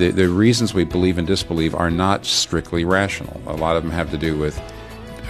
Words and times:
the, 0.00 0.10
the 0.10 0.28
reasons 0.28 0.74
we 0.74 0.84
believe 0.84 1.18
and 1.18 1.26
disbelieve 1.26 1.74
are 1.74 1.90
not 1.90 2.24
strictly 2.24 2.84
rational. 2.84 3.40
A 3.46 3.54
lot 3.54 3.76
of 3.76 3.82
them 3.82 3.92
have 3.92 4.10
to 4.10 4.18
do 4.18 4.36
with 4.36 4.58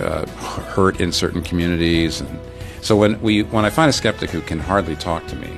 uh, 0.00 0.26
hurt 0.26 1.00
in 1.00 1.12
certain 1.12 1.42
communities. 1.42 2.20
And 2.20 2.38
so 2.80 2.96
when, 2.96 3.20
we, 3.20 3.42
when 3.42 3.64
I 3.64 3.70
find 3.70 3.90
a 3.90 3.92
skeptic 3.92 4.30
who 4.30 4.40
can 4.40 4.58
hardly 4.58 4.96
talk 4.96 5.26
to 5.26 5.36
me 5.36 5.50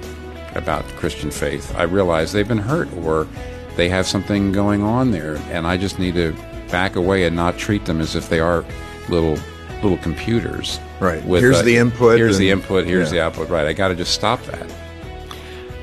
about 0.55 0.85
Christian 0.97 1.31
faith, 1.31 1.75
I 1.77 1.85
realize 1.85 2.33
they've 2.33 2.49
been 2.49 2.59
hurt 2.59 2.93
or 2.95 3.29
they 3.77 3.89
have 3.89 4.07
something 4.07 4.53
going 4.53 4.83
on 4.83 5.11
there, 5.11 5.37
and 5.51 5.67
I 5.67 5.77
just 5.77 5.99
need 5.99 6.15
to 6.15 6.35
back 6.71 6.97
away 6.97 7.25
and 7.25 7.37
not 7.37 7.59
treat 7.59 7.85
them 7.85 8.01
as 8.01 8.17
if 8.17 8.29
they 8.29 8.41
are 8.41 8.65
little 9.09 9.39
little 9.83 9.99
computers. 9.99 10.79
Right. 11.01 11.23
Here's 11.23 11.59
uh, 11.59 11.63
the 11.63 11.77
input. 11.77 12.19
Here's 12.19 12.37
and, 12.37 12.43
the 12.43 12.51
input. 12.51 12.87
Here's 12.87 13.09
yeah. 13.09 13.19
the 13.19 13.25
output. 13.25 13.49
Right. 13.49 13.67
I 13.67 13.73
got 13.73 13.89
to 13.89 13.95
just 13.95 14.15
stop 14.15 14.43
that. 14.45 14.71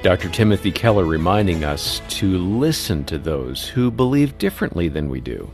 Dr. 0.01 0.29
Timothy 0.29 0.71
Keller 0.71 1.03
reminding 1.03 1.65
us 1.65 2.01
to 2.07 2.37
listen 2.37 3.03
to 3.03 3.17
those 3.17 3.67
who 3.67 3.91
believe 3.91 4.37
differently 4.37 4.87
than 4.87 5.09
we 5.09 5.19
do. 5.19 5.51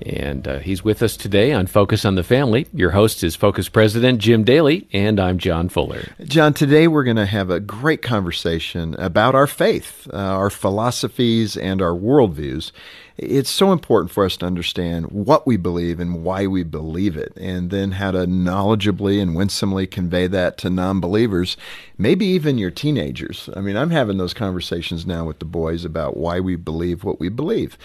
And 0.00 0.48
uh, 0.48 0.58
he's 0.60 0.82
with 0.82 1.02
us 1.02 1.18
today 1.18 1.52
on 1.52 1.66
Focus 1.66 2.06
on 2.06 2.14
the 2.14 2.24
Family. 2.24 2.66
Your 2.72 2.92
host 2.92 3.22
is 3.22 3.36
Focus 3.36 3.68
President 3.68 4.20
Jim 4.20 4.42
Daly, 4.42 4.88
and 4.92 5.20
I'm 5.20 5.36
John 5.36 5.68
Fuller. 5.68 6.08
John, 6.24 6.54
today 6.54 6.88
we're 6.88 7.04
going 7.04 7.18
to 7.18 7.26
have 7.26 7.50
a 7.50 7.60
great 7.60 8.00
conversation 8.00 8.94
about 8.94 9.34
our 9.34 9.46
faith, 9.46 10.08
uh, 10.12 10.16
our 10.16 10.50
philosophies, 10.50 11.54
and 11.54 11.82
our 11.82 11.94
worldviews. 11.94 12.72
It's 13.16 13.50
so 13.50 13.70
important 13.70 14.10
for 14.10 14.24
us 14.24 14.36
to 14.38 14.46
understand 14.46 15.06
what 15.12 15.46
we 15.46 15.56
believe 15.56 16.00
and 16.00 16.24
why 16.24 16.48
we 16.48 16.64
believe 16.64 17.16
it, 17.16 17.32
and 17.36 17.70
then 17.70 17.92
how 17.92 18.10
to 18.10 18.26
knowledgeably 18.26 19.22
and 19.22 19.36
winsomely 19.36 19.86
convey 19.86 20.26
that 20.26 20.58
to 20.58 20.70
non 20.70 21.00
believers, 21.00 21.56
maybe 21.96 22.26
even 22.26 22.58
your 22.58 22.72
teenagers. 22.72 23.48
I 23.54 23.60
mean, 23.60 23.76
I'm 23.76 23.90
having 23.90 24.16
those 24.16 24.34
conversations 24.34 25.06
now 25.06 25.24
with 25.24 25.38
the 25.38 25.44
boys 25.44 25.84
about 25.84 26.16
why 26.16 26.40
we 26.40 26.56
believe 26.56 27.04
what 27.04 27.20
we 27.20 27.28
believe. 27.28 27.78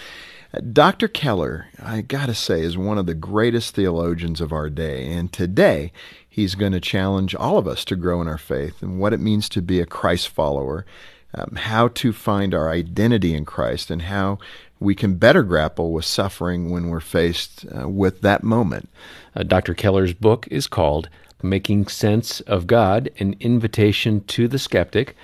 Dr. 0.74 1.08
Keller, 1.08 1.68
I 1.80 2.02
gotta 2.02 2.34
say, 2.34 2.62
is 2.62 2.76
one 2.76 2.98
of 2.98 3.06
the 3.06 3.14
greatest 3.14 3.76
theologians 3.76 4.42
of 4.42 4.52
our 4.52 4.68
day. 4.68 5.12
And 5.14 5.32
today, 5.32 5.92
he's 6.28 6.56
going 6.56 6.72
to 6.72 6.80
challenge 6.80 7.36
all 7.36 7.60
of 7.60 7.68
us 7.68 7.86
to 7.86 7.96
grow 7.96 8.20
in 8.20 8.28
our 8.28 8.40
faith 8.40 8.82
and 8.82 9.00
what 9.00 9.14
it 9.14 9.20
means 9.20 9.48
to 9.50 9.62
be 9.62 9.80
a 9.80 9.86
Christ 9.86 10.30
follower, 10.30 10.88
um, 11.34 11.56
how 11.56 11.88
to 11.90 12.12
find 12.12 12.54
our 12.54 12.70
identity 12.70 13.34
in 13.34 13.46
Christ, 13.46 13.92
and 13.92 14.04
how 14.04 14.40
we 14.80 14.96
can 14.96 15.16
better 15.16 15.44
grapple 15.44 15.92
with 15.92 16.06
suffering 16.06 16.70
when 16.70 16.90
we're 16.90 17.00
faced 17.00 17.66
uh, 17.78 17.88
with 17.90 18.22
that 18.22 18.44
moment. 18.44 18.90
Uh, 19.36 19.44
Dr. 19.44 19.74
Keller's 19.74 20.14
book 20.14 20.48
is 20.50 20.68
called 20.68 21.10
Making 21.44 21.88
Sense 21.88 22.40
of 22.42 22.68
God 22.68 23.10
An 23.20 23.36
Invitation 23.40 24.24
to 24.26 24.48
the 24.48 24.60
Skeptic. 24.60 25.16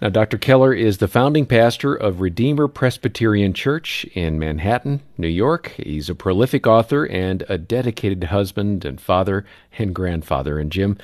Now, 0.00 0.10
Dr. 0.10 0.38
Keller 0.38 0.72
is 0.72 0.98
the 0.98 1.08
founding 1.08 1.44
pastor 1.44 1.92
of 1.92 2.20
Redeemer 2.20 2.68
Presbyterian 2.68 3.52
Church 3.52 4.04
in 4.14 4.38
Manhattan, 4.38 5.00
New 5.16 5.28
York. 5.28 5.74
He's 5.76 6.08
a 6.08 6.14
prolific 6.14 6.68
author 6.68 7.04
and 7.04 7.42
a 7.48 7.58
dedicated 7.58 8.24
husband 8.24 8.84
and 8.84 9.00
father 9.00 9.44
and 9.78 9.94
grandfather. 9.94 10.58
And 10.58 10.70
Jim, 10.70 10.98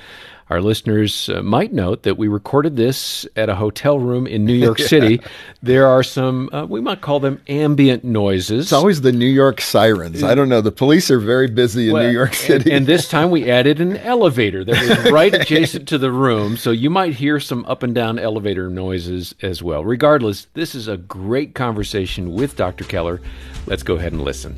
our 0.51 0.61
listeners 0.61 1.31
uh, 1.31 1.43
might 1.43 1.73
note 1.73 2.03
that 2.03 2.19
we 2.19 2.29
recorded 2.29 2.77
this 2.77 3.27
at 3.35 3.49
a 3.49 3.55
hotel 3.55 3.99
room 3.99 4.27
in 4.27 4.45
New 4.45 4.53
York 4.53 4.79
City. 4.93 5.21
there 5.63 5.87
are 5.87 6.03
some, 6.03 6.51
uh, 6.53 6.67
we 6.67 6.83
might 6.83 7.01
call 7.01 7.19
them 7.19 7.41
ambient 7.49 8.05
noises. 8.05 8.67
It's 8.67 8.73
always 8.73 9.01
the 9.01 9.13
New 9.13 9.27
York 9.27 9.63
sirens. 9.63 10.23
I 10.23 10.35
don't 10.35 10.51
know. 10.51 10.61
The 10.61 10.71
police 10.71 11.11
are 11.11 11.19
very 11.19 11.49
busy 11.49 11.89
in 11.89 11.95
well, 11.95 12.05
New 12.05 12.13
York 12.13 12.35
City. 12.35 12.71
And, 12.71 12.81
and, 12.81 12.87
this 12.87 13.09
time 13.09 13.31
we 13.31 13.51
added 13.51 13.81
an 13.81 13.97
elevator 13.97 14.65
that 14.65 15.05
was 15.05 15.13
right 15.13 15.33
adjacent 15.33 15.89
to 15.89 15.99
the 15.99 16.13
room. 16.13 16.59
So 16.59 16.71
you 16.71 16.91
might 16.91 17.15
hear 17.15 17.41
some 17.41 17.65
up 17.65 17.83
and 17.83 17.95
down 17.95 18.19
elevator 18.19 18.69
noises 18.69 19.35
as 19.41 19.63
well. 19.63 19.83
Regardless, 19.83 20.47
this 20.53 20.75
is 20.75 20.89
a 20.89 20.99
great 20.99 21.55
conversation 21.55 22.35
with 22.35 22.55
Dr. 22.55 22.85
Keller. 22.85 23.23
Let's 23.67 23.83
go 23.83 23.95
ahead 23.95 24.13
and 24.13 24.23
listen. 24.23 24.57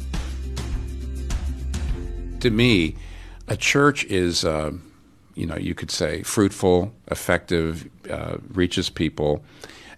To 2.41 2.51
me, 2.51 2.97
a 3.49 3.57
church 3.57 4.05
is. 4.05 4.45
Uh, 4.45 4.73
you 5.35 5.45
know, 5.45 5.57
you 5.57 5.75
could 5.75 5.91
say 5.91 6.23
fruitful, 6.23 6.95
effective, 7.11 7.91
uh, 8.11 8.39
reaches 8.55 8.89
people, 8.89 9.45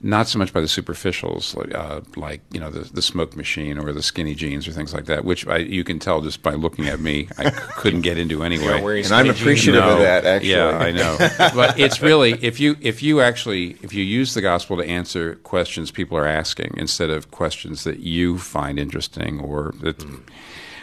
not 0.00 0.28
so 0.28 0.38
much 0.38 0.52
by 0.52 0.60
the 0.60 0.66
superficials, 0.66 1.56
uh, 1.74 2.00
like 2.16 2.40
you 2.52 2.60
know 2.60 2.70
the, 2.70 2.92
the 2.92 3.02
smoke 3.02 3.36
machine 3.36 3.78
or 3.78 3.92
the 3.92 4.02
skinny 4.02 4.34
jeans 4.34 4.68
or 4.68 4.72
things 4.72 4.94
like 4.94 5.06
that, 5.06 5.24
which 5.24 5.46
I, 5.46 5.58
you 5.58 5.82
can 5.82 5.98
tell 5.98 6.20
just 6.20 6.42
by 6.42 6.54
looking 6.54 6.86
at 6.86 7.00
me, 7.00 7.28
I 7.36 7.50
couldn't 7.76 8.02
get 8.02 8.16
into 8.16 8.42
anyway. 8.44 9.02
and 9.02 9.12
I'm 9.12 9.28
appreciative 9.30 9.82
no, 9.82 9.94
of 9.94 9.98
that. 10.00 10.24
Actually, 10.24 10.50
yeah, 10.50 10.78
I 10.78 10.90
know. 10.92 11.16
but 11.54 11.78
it's 11.78 12.00
really 12.00 12.32
if 12.44 12.60
you 12.60 12.76
if 12.80 13.02
you 13.02 13.20
actually 13.20 13.76
if 13.82 13.92
you 13.92 14.04
use 14.04 14.34
the 14.34 14.40
gospel 14.40 14.76
to 14.76 14.84
answer 14.84 15.36
questions 15.36 15.90
people 15.90 16.16
are 16.16 16.26
asking 16.26 16.74
instead 16.76 17.10
of 17.10 17.30
questions 17.30 17.84
that 17.84 18.00
you 18.00 18.38
find 18.38 18.78
interesting 18.78 19.40
or 19.40 19.74
that. 19.80 19.98
Mm. 19.98 20.22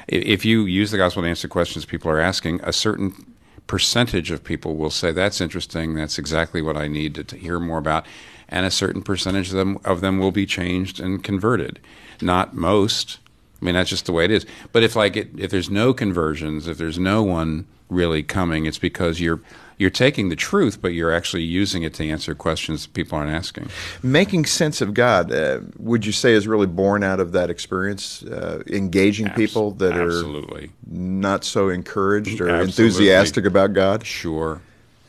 If 0.08 0.46
you 0.46 0.66
use 0.66 0.92
the 0.92 0.98
gospel 0.98 1.24
to 1.24 1.30
answer 1.30 1.48
questions 1.48 1.86
people 1.86 2.12
are 2.12 2.20
asking, 2.20 2.62
a 2.64 2.74
certain 2.74 3.36
percentage 3.68 4.30
of 4.32 4.44
people 4.44 4.76
will 4.76 4.92
say 4.92 5.12
that's 5.12 5.42
interesting. 5.42 5.96
That's 5.96 6.20
exactly 6.20 6.62
what 6.62 6.78
I 6.78 6.88
need 6.88 7.16
to, 7.16 7.24
to 7.24 7.36
hear 7.36 7.60
more 7.60 7.80
about, 7.80 8.06
and 8.48 8.66
a 8.66 8.72
certain 8.72 9.02
percentage 9.02 9.50
of 9.50 9.56
them 9.56 9.80
of 9.84 10.02
them 10.02 10.20
will 10.20 10.32
be 10.32 10.46
changed 10.46 11.00
and 11.00 11.24
converted. 11.24 11.80
Not 12.22 12.54
most. 12.56 13.20
I 13.62 13.66
mean, 13.66 13.76
that's 13.76 13.90
just 13.90 14.06
the 14.06 14.12
way 14.12 14.26
it 14.26 14.32
is. 14.32 14.46
But 14.72 14.84
if 14.84 14.96
like 14.96 15.16
it, 15.16 15.30
if 15.38 15.52
there's 15.52 15.70
no 15.70 15.94
conversions, 15.94 16.68
if 16.68 16.78
there's 16.78 17.00
no 17.00 17.24
one 17.24 17.66
really 17.90 18.24
coming, 18.24 18.66
it's 18.66 18.78
because 18.78 19.20
you're 19.20 19.40
you're 19.78 19.90
taking 19.90 20.30
the 20.30 20.36
truth, 20.36 20.82
but 20.82 20.94
you're 20.94 21.14
actually 21.14 21.44
using 21.44 21.84
it 21.84 21.94
to 21.96 22.10
answer 22.10 22.34
questions 22.34 22.88
people 22.88 23.18
aren't 23.18 23.32
asking. 23.32 23.70
Making 24.02 24.46
sense 24.46 24.82
of 24.82 24.94
God, 24.94 25.32
uh, 25.34 25.60
would 25.78 26.06
you 26.06 26.12
say, 26.12 26.32
is 26.32 26.48
really 26.48 26.68
born 26.68 27.04
out 27.04 27.20
of 27.20 27.34
that 27.34 27.50
experience, 27.50 28.24
uh, 28.24 28.64
engaging 28.68 29.28
Abs- 29.28 29.36
people 29.36 29.72
that 29.72 29.94
absolutely. 29.94 30.66
are 30.66 30.70
not 30.88 31.44
so 31.44 31.70
encouraged 31.70 32.40
or 32.40 32.48
absolutely. 32.48 32.86
enthusiastic 32.86 33.46
about 33.46 33.74
God? 33.74 34.06
Sure. 34.06 34.62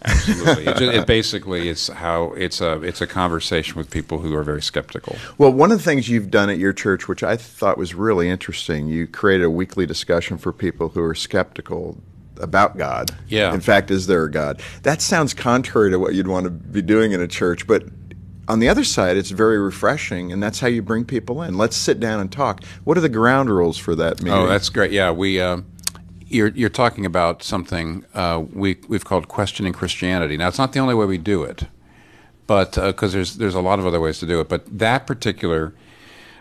Absolutely. 0.07 0.67
it, 0.67 0.95
it, 0.95 1.07
basically 1.17 1.69
it's 1.69 1.89
how 1.89 2.33
it's 2.33 2.61
a 2.61 2.81
it's 2.83 3.01
a 3.01 3.07
conversation 3.07 3.77
with 3.77 3.91
people 3.91 4.19
who 4.19 4.35
are 4.35 4.43
very 4.43 4.63
skeptical. 4.63 5.17
Well, 5.39 5.53
one 5.53 5.73
of 5.73 5.79
the 5.79 5.85
things 5.85 6.09
you've 6.09 6.31
done 6.31 6.51
at 6.51 6.59
your 6.59 6.73
church, 6.73 7.09
which 7.09 7.23
I 7.23 7.37
thought 7.37 7.79
was 7.79 7.95
really 7.95 8.29
interesting, 8.29 8.89
you 8.89 9.07
created 9.07 9.45
a 9.45 9.51
weekly 9.51 9.87
discussion 9.87 10.39
for 10.39 10.53
people 10.53 10.89
who 10.91 11.03
are 11.03 11.15
skeptical 11.15 11.99
about 12.39 12.77
God. 12.77 13.11
Yeah. 13.29 13.53
In 13.55 13.61
fact, 13.61 13.91
is 13.91 14.07
there 14.07 14.25
a 14.25 14.31
God? 14.31 14.61
That 14.83 15.01
sounds 15.01 15.35
contrary 15.35 15.91
to 15.91 15.99
what 15.99 16.15
you'd 16.15 16.29
want 16.29 16.45
to 16.45 16.51
be 16.51 16.83
doing 16.83 17.13
in 17.13 17.21
a 17.21 17.29
church, 17.29 17.67
but 17.67 17.85
on 18.49 18.61
the 18.61 18.69
other 18.69 18.85
side, 18.85 19.17
it's 19.17 19.31
very 19.31 19.59
refreshing, 19.59 20.33
and 20.33 20.43
that's 20.43 20.61
how 20.61 20.69
you 20.69 20.83
bring 20.83 21.05
people 21.05 21.43
in. 21.43 21.59
Let's 21.59 21.77
sit 21.77 21.99
down 21.99 22.21
and 22.21 22.31
talk. 22.31 22.63
What 22.85 22.97
are 22.97 23.01
the 23.01 23.09
ground 23.09 23.51
rules 23.51 23.77
for 23.77 23.95
that 23.97 24.23
meeting? 24.23 24.39
Oh, 24.39 24.47
that's 24.47 24.69
great. 24.69 24.93
Yeah, 24.93 25.11
we. 25.11 25.41
Uh, 25.41 25.63
you're, 26.29 26.49
you're 26.49 26.69
talking 26.69 27.07
about 27.07 27.43
something 27.43 28.05
uh, 28.15 28.43
we, 28.53 28.79
we've 28.89 29.05
called 29.05 29.29
questioning 29.29 29.73
Christianity. 29.73 30.37
Now, 30.37 30.49
it's 30.49 30.59
not 30.59 30.73
the 30.73 30.81
only 30.81 30.95
way 30.95 31.07
we 31.07 31.19
do 31.19 31.43
it, 31.43 31.65
but 32.47 32.73
because 32.73 33.15
uh, 33.15 33.19
there's 33.19 33.37
there's 33.37 33.55
a 33.55 33.61
lot 33.61 33.79
of 33.79 33.87
other 33.87 34.01
ways 34.01 34.19
to 34.21 34.27
do 34.27 34.41
it. 34.41 34.49
But 34.49 34.79
that 34.79 35.07
particular 35.07 35.75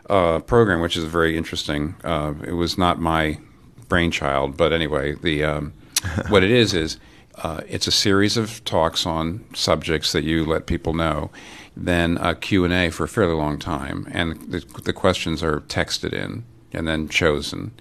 uh, 0.10 0.40
program, 0.40 0.82
which 0.82 0.98
is 0.98 1.04
very 1.06 1.38
interesting, 1.38 1.96
uh, 2.04 2.34
it 2.46 2.54
was 2.54 2.78
not 2.78 3.00
my 3.00 3.40
brainchild, 3.88 4.58
but 4.58 4.74
anyway, 4.74 5.16
the 5.16 5.44
um, 5.44 5.74
what 6.30 6.44
it 6.44 6.52
is 6.52 6.74
is 6.74 7.00
uh, 7.44 7.62
it's 7.68 7.88
a 7.88 7.92
series 7.92 8.38
of 8.38 8.64
talks 8.66 9.06
on 9.06 9.44
subjects 9.54 10.12
that 10.12 10.24
you 10.24 10.46
let 10.46 10.68
people 10.68 10.94
know, 10.94 11.32
then 11.76 12.18
a 12.20 12.34
Q&A 12.36 12.90
for 12.90 13.04
a 13.04 13.08
fairly 13.08 13.34
long 13.34 13.60
time, 13.60 14.08
and 14.12 14.40
the, 14.52 14.60
the 14.84 14.94
questions 14.94 15.44
are 15.44 15.62
texted 15.62 16.14
in 16.14 16.46
and 16.72 16.88
then 16.88 17.10
chosen, 17.10 17.72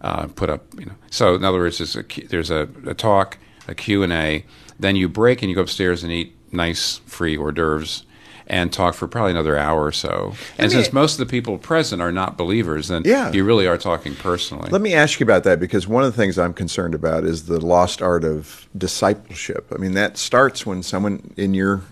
uh, 0.00 0.26
put 0.28 0.50
up. 0.50 0.64
You 0.78 0.86
know, 0.86 0.94
so 1.10 1.34
in 1.34 1.44
other 1.44 1.58
words, 1.58 1.78
there's 1.78 1.96
a, 1.96 2.02
there's 2.28 2.50
a, 2.50 2.68
a 2.86 2.94
talk, 2.94 3.38
a 3.68 3.74
Q&A, 3.74 4.44
then 4.78 4.96
you 4.96 5.08
break 5.08 5.42
and 5.42 5.50
you 5.50 5.56
go 5.56 5.62
upstairs 5.62 6.02
and 6.02 6.12
eat 6.12 6.36
nice 6.52 6.98
free 7.06 7.36
hors 7.36 7.52
d'oeuvres 7.52 8.04
and 8.48 8.72
talk 8.72 8.94
for 8.94 9.08
probably 9.08 9.32
another 9.32 9.58
hour 9.58 9.84
or 9.84 9.92
so. 9.92 10.34
And 10.56 10.68
me, 10.70 10.74
since 10.74 10.92
most 10.92 11.14
of 11.14 11.18
the 11.18 11.26
people 11.26 11.58
present 11.58 12.00
are 12.00 12.12
not 12.12 12.36
believers, 12.36 12.88
then 12.88 13.02
yeah. 13.04 13.32
you 13.32 13.44
really 13.44 13.66
are 13.66 13.76
talking 13.76 14.14
personally. 14.14 14.70
Let 14.70 14.82
me 14.82 14.94
ask 14.94 15.18
you 15.18 15.24
about 15.24 15.44
that 15.44 15.58
because 15.58 15.88
one 15.88 16.04
of 16.04 16.14
the 16.14 16.16
things 16.16 16.38
I'm 16.38 16.54
concerned 16.54 16.94
about 16.94 17.24
is 17.24 17.46
the 17.46 17.64
lost 17.64 18.00
art 18.00 18.24
of 18.24 18.68
discipleship. 18.76 19.72
I 19.74 19.78
mean, 19.78 19.94
that 19.94 20.16
starts 20.16 20.64
when 20.64 20.82
someone 20.82 21.34
in 21.36 21.54
your 21.54 21.82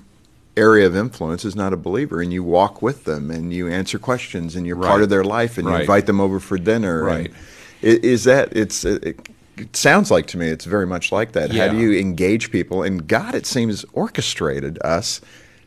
area 0.57 0.87
of 0.87 0.95
influence 0.95 1.45
is 1.45 1.57
not 1.57 1.73
a 1.73 1.77
believer 1.77 2.23
and 2.23 2.33
you 2.33 2.45
walk 2.45 2.81
with 2.81 3.05
them 3.05 3.33
and 3.33 3.53
you 3.53 3.69
answer 3.69 3.99
questions 3.99 4.55
and 4.55 4.65
you're 4.67 4.77
right. 4.77 4.89
part 4.89 5.03
of 5.03 5.09
their 5.09 5.25
life 5.25 5.59
and 5.59 5.67
right. 5.67 5.75
you 5.75 5.81
invite 5.81 6.07
them 6.07 6.21
over 6.21 6.39
for 6.39 6.57
dinner. 6.57 7.03
Right. 7.03 7.33
Is 7.85 8.25
that 8.25 8.57
it's 8.57 8.85
it, 8.85 9.29
it 9.57 9.77
sounds 9.77 10.11
like 10.11 10.27
to 10.29 10.39
me 10.39 10.49
it's 10.49 10.65
very 10.65 10.87
much 10.87 11.13
like 11.13 11.33
that. 11.33 11.53
Yeah. 11.53 11.67
How 11.67 11.73
do 11.73 11.79
you 11.79 11.99
engage 11.99 12.51
people? 12.51 12.83
And 12.83 13.07
God, 13.07 13.35
it 13.35 13.47
seems, 13.47 13.85
orchestrated 13.93 14.79
us 14.83 15.21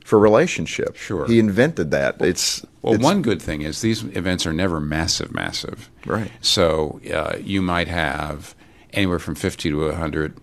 for 0.04 0.18
relationship. 0.18 0.96
Sure. 0.96 1.28
He 1.28 1.38
invented 1.38 1.92
that. 1.92 2.20
Well, 2.20 2.30
it's 2.30 2.66
well. 2.82 2.96
It's, 2.96 3.04
one 3.04 3.22
good 3.22 3.42
thing 3.42 3.62
is 3.62 3.82
these 3.82 4.04
events 4.04 4.46
are 4.46 4.54
never 4.54 4.80
massive, 4.80 5.34
massive. 5.34 5.90
Right. 6.06 6.32
So 6.42 7.00
uh, 7.14 7.38
you 7.40 7.62
might 7.62 7.88
have 7.88 8.56
anywhere 8.94 9.20
from 9.20 9.36
fifty 9.36 9.70
to 9.70 9.92
hundred, 9.92 10.38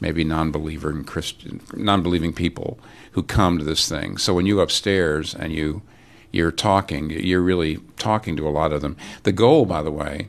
maybe 0.00 0.24
non-believer 0.24 0.90
and 0.90 1.06
Christian, 1.06 1.60
non-believing 1.74 2.32
people 2.34 2.78
who 3.12 3.22
come 3.22 3.58
to 3.58 3.64
this 3.64 3.88
thing. 3.88 4.18
So 4.18 4.34
when 4.34 4.46
you 4.46 4.56
go 4.56 4.62
upstairs 4.62 5.34
and 5.34 5.52
you 5.52 5.82
you're 6.30 6.52
talking. 6.52 7.10
You're 7.10 7.40
really 7.40 7.78
talking 7.96 8.36
to 8.36 8.46
a 8.46 8.50
lot 8.50 8.72
of 8.72 8.82
them. 8.82 8.96
The 9.22 9.32
goal, 9.32 9.64
by 9.64 9.82
the 9.82 9.90
way, 9.90 10.28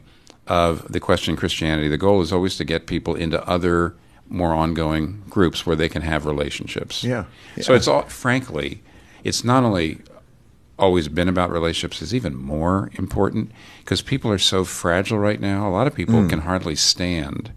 of 0.50 0.92
the 0.92 1.00
question 1.00 1.36
Christianity, 1.36 1.88
the 1.88 1.98
goal 1.98 2.22
is 2.22 2.34
always 2.34 2.58
to 2.58 2.64
get 2.66 2.88
people 2.88 3.16
into 3.16 3.42
other 3.48 3.96
more 4.28 4.54
ongoing 4.54 5.24
groups 5.30 5.66
where 5.66 5.76
they 5.76 5.90
can 5.90 6.02
have 6.02 6.26
relationships. 6.26 7.04
Yeah. 7.04 7.26
So 7.62 7.74
it's 7.74 7.88
all, 7.88 8.04
frankly, 8.04 8.82
it's 9.24 9.44
not 9.44 9.64
only 9.64 10.00
always 10.78 11.08
been 11.08 11.28
about 11.28 11.52
relationships, 11.52 12.02
it's 12.02 12.14
even 12.14 12.36
more 12.36 12.90
important 12.94 13.52
because 13.84 14.02
people 14.02 14.32
are 14.32 14.38
so 14.40 14.64
fragile 14.64 15.20
right 15.20 15.40
now. 15.42 15.68
A 15.68 15.72
lot 15.72 15.88
of 15.88 15.96
people 15.96 16.22
Hmm. 16.22 16.28
can 16.30 16.40
hardly 16.42 16.76
stand 16.76 17.52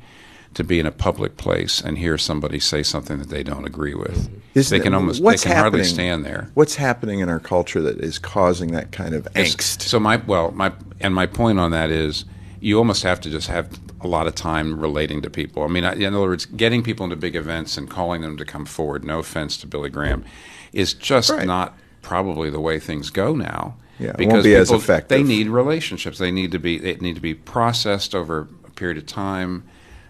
to 0.54 0.64
be 0.64 0.78
in 0.78 0.84
a 0.86 0.90
public 0.92 1.36
place 1.38 1.80
and 1.80 1.96
hear 1.96 2.18
somebody 2.18 2.58
say 2.60 2.82
something 2.82 3.18
that 3.18 3.30
they 3.30 3.42
don't 3.42 3.64
agree 3.64 3.94
with. 3.94 4.28
Isn't 4.54 4.76
they 4.76 4.82
can 4.82 4.92
it- 4.92 4.96
almost 4.96 5.22
they 5.24 5.36
can 5.36 5.56
hardly 5.56 5.84
stand 5.84 6.26
there. 6.26 6.50
What's 6.54 6.74
happening 6.74 7.20
in 7.20 7.28
our 7.30 7.38
culture 7.40 7.80
that 7.82 7.98
is 8.00 8.18
causing 8.18 8.72
that 8.72 8.92
kind 8.92 9.14
of 9.14 9.24
angst? 9.34 9.80
So 9.82 9.98
my 9.98 10.16
well, 10.26 10.50
my 10.50 10.72
and 11.00 11.14
my 11.14 11.24
point 11.26 11.58
on 11.58 11.70
that 11.70 11.90
is 11.90 12.26
you 12.62 12.78
almost 12.78 13.02
have 13.02 13.20
to 13.20 13.28
just 13.28 13.48
have 13.48 13.68
a 14.00 14.06
lot 14.06 14.28
of 14.28 14.34
time 14.36 14.78
relating 14.78 15.20
to 15.22 15.28
people. 15.28 15.64
I 15.64 15.66
mean, 15.66 15.82
in 15.84 16.14
other 16.14 16.20
words, 16.20 16.46
getting 16.46 16.82
people 16.82 17.02
into 17.04 17.16
big 17.16 17.34
events 17.34 17.76
and 17.76 17.90
calling 17.90 18.22
them 18.22 18.36
to 18.36 18.44
come 18.44 18.64
forward. 18.64 19.04
No 19.04 19.18
offense 19.18 19.56
to 19.58 19.66
Billy 19.66 19.90
Graham, 19.90 20.24
is 20.72 20.94
just 20.94 21.30
Right. 21.30 21.46
not 21.46 21.76
probably 22.02 22.50
the 22.50 22.60
way 22.60 22.78
things 22.78 23.10
go 23.10 23.34
now. 23.34 23.74
Yeah, 23.98 24.12
because 24.16 24.44
be 24.44 24.54
as 24.54 24.68
people, 24.68 24.80
effective. 24.80 25.08
They 25.08 25.22
need 25.22 25.48
relationships. 25.48 26.18
They 26.18 26.30
need 26.30 26.52
to 26.52 26.58
be. 26.58 26.78
They 26.78 26.94
need 26.96 27.14
to 27.16 27.20
be 27.20 27.34
processed 27.34 28.14
over 28.14 28.48
a 28.64 28.70
period 28.70 28.96
of 28.96 29.06
time. 29.06 29.64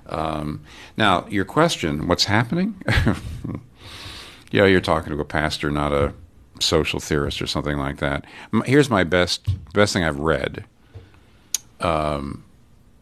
Um, 0.06 0.60
now, 0.96 1.26
your 1.28 1.44
question: 1.44 2.06
What's 2.06 2.25
happening? 2.25 2.75
yeah, 4.50 4.66
you're 4.66 4.81
talking 4.81 5.12
to 5.12 5.20
a 5.20 5.25
pastor, 5.25 5.70
not 5.70 5.93
a 5.93 6.12
social 6.60 7.00
theorist 7.00 7.43
or 7.43 7.46
something 7.46 7.76
like 7.78 7.96
that. 7.99 8.25
Here's 8.64 8.88
my 8.90 9.04
best 9.04 9.49
best 9.75 9.93
thing 9.93 10.04
I've 10.04 10.19
read, 10.20 10.64
um, 11.82 12.44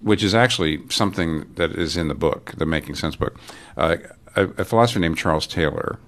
which 0.01 0.23
is 0.23 0.35
actually 0.35 0.83
something 0.89 1.53
that 1.55 1.73
is 1.73 1.97
in 1.97 2.09
the 2.09 2.15
book, 2.15 2.53
the 2.57 2.67
Making 2.67 2.95
Sense 2.95 3.17
book. 3.17 3.39
Uh, 3.77 3.97
a, 4.37 4.45
a 4.59 4.65
philosopher 4.65 5.01
named 5.01 5.19
Charles 5.19 5.47
Taylor, 5.47 5.99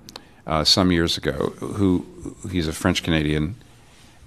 uh, 0.47 0.65
some 0.65 0.91
years 0.91 1.17
ago, 1.17 1.51
who 1.61 2.07
he's 2.51 2.69
a 2.69 2.73
French 2.73 3.03
Canadian, 3.03 3.55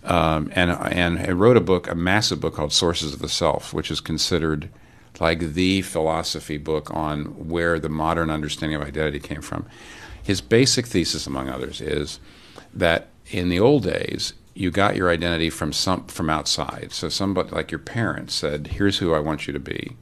um, 0.03 0.51
and 0.56 0.71
and 0.71 1.39
wrote 1.39 1.57
a 1.57 1.62
book, 1.62 1.89
a 1.89 1.95
massive 1.95 2.39
book 2.39 2.56
called 2.56 2.71
Sources 2.71 3.13
of 3.13 3.19
the 3.19 3.30
Self, 3.30 3.74
which 3.74 3.92
is 3.92 4.00
considered 4.00 4.69
like 5.19 5.39
the 5.39 5.81
philosophy 5.81 6.57
book 6.57 6.94
on 6.94 7.50
where 7.50 7.80
the 7.80 7.89
modern 7.89 8.30
understanding 8.30 8.80
of 8.80 8.88
identity 8.88 9.19
came 9.19 9.41
from. 9.41 9.65
His 10.21 10.41
basic 10.41 10.88
thesis, 10.88 11.27
among 11.27 11.50
others, 11.50 11.81
is 11.81 12.19
that 12.74 13.07
in 13.27 13.50
the 13.50 13.59
old 13.59 13.83
days 13.83 14.33
you 14.56 14.72
got 14.72 14.96
your 14.96 15.10
identity 15.10 15.50
from 15.50 15.74
some 15.74 16.06
from 16.06 16.30
outside. 16.30 16.90
So 16.92 17.10
somebody 17.10 17.50
like 17.50 17.72
your 17.72 17.80
parents 17.80 18.34
said, 18.34 18.68
"Here's 18.68 18.98
who 18.98 19.13
I 19.13 19.19
want 19.19 19.46
you 19.46 19.54
to 19.54 19.60
be. 19.60 19.98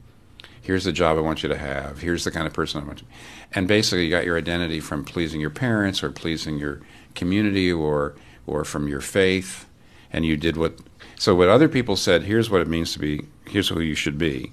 Here's 0.62 0.84
the 0.84 0.92
job 0.92 1.18
I 1.18 1.20
want 1.20 1.42
you 1.42 1.48
to 1.50 1.58
have. 1.58 2.00
Here's 2.00 2.24
the 2.24 2.30
kind 2.30 2.46
of 2.46 2.52
person 2.52 2.80
I 2.80 2.86
want 2.86 3.02
you." 3.02 3.08
And 3.52 3.68
basically, 3.68 4.04
you 4.04 4.10
got 4.10 4.24
your 4.24 4.38
identity 4.38 4.80
from 4.80 5.04
pleasing 5.04 5.40
your 5.40 5.50
parents 5.50 6.02
or 6.02 6.10
pleasing 6.10 6.58
your 6.58 6.80
community 7.14 7.70
or 7.70 8.14
or 8.46 8.64
from 8.64 8.88
your 8.88 9.00
faith, 9.00 9.66
and 10.12 10.24
you 10.24 10.36
did 10.36 10.56
what. 10.56 10.78
So 11.16 11.34
what 11.34 11.48
other 11.48 11.68
people 11.68 11.96
said, 11.96 12.22
"Here's 12.22 12.48
what 12.48 12.60
it 12.60 12.68
means 12.68 12.92
to 12.92 12.98
be. 12.98 13.26
Here's 13.46 13.68
who 13.68 13.80
you 13.80 13.96
should 13.96 14.18
be." 14.18 14.52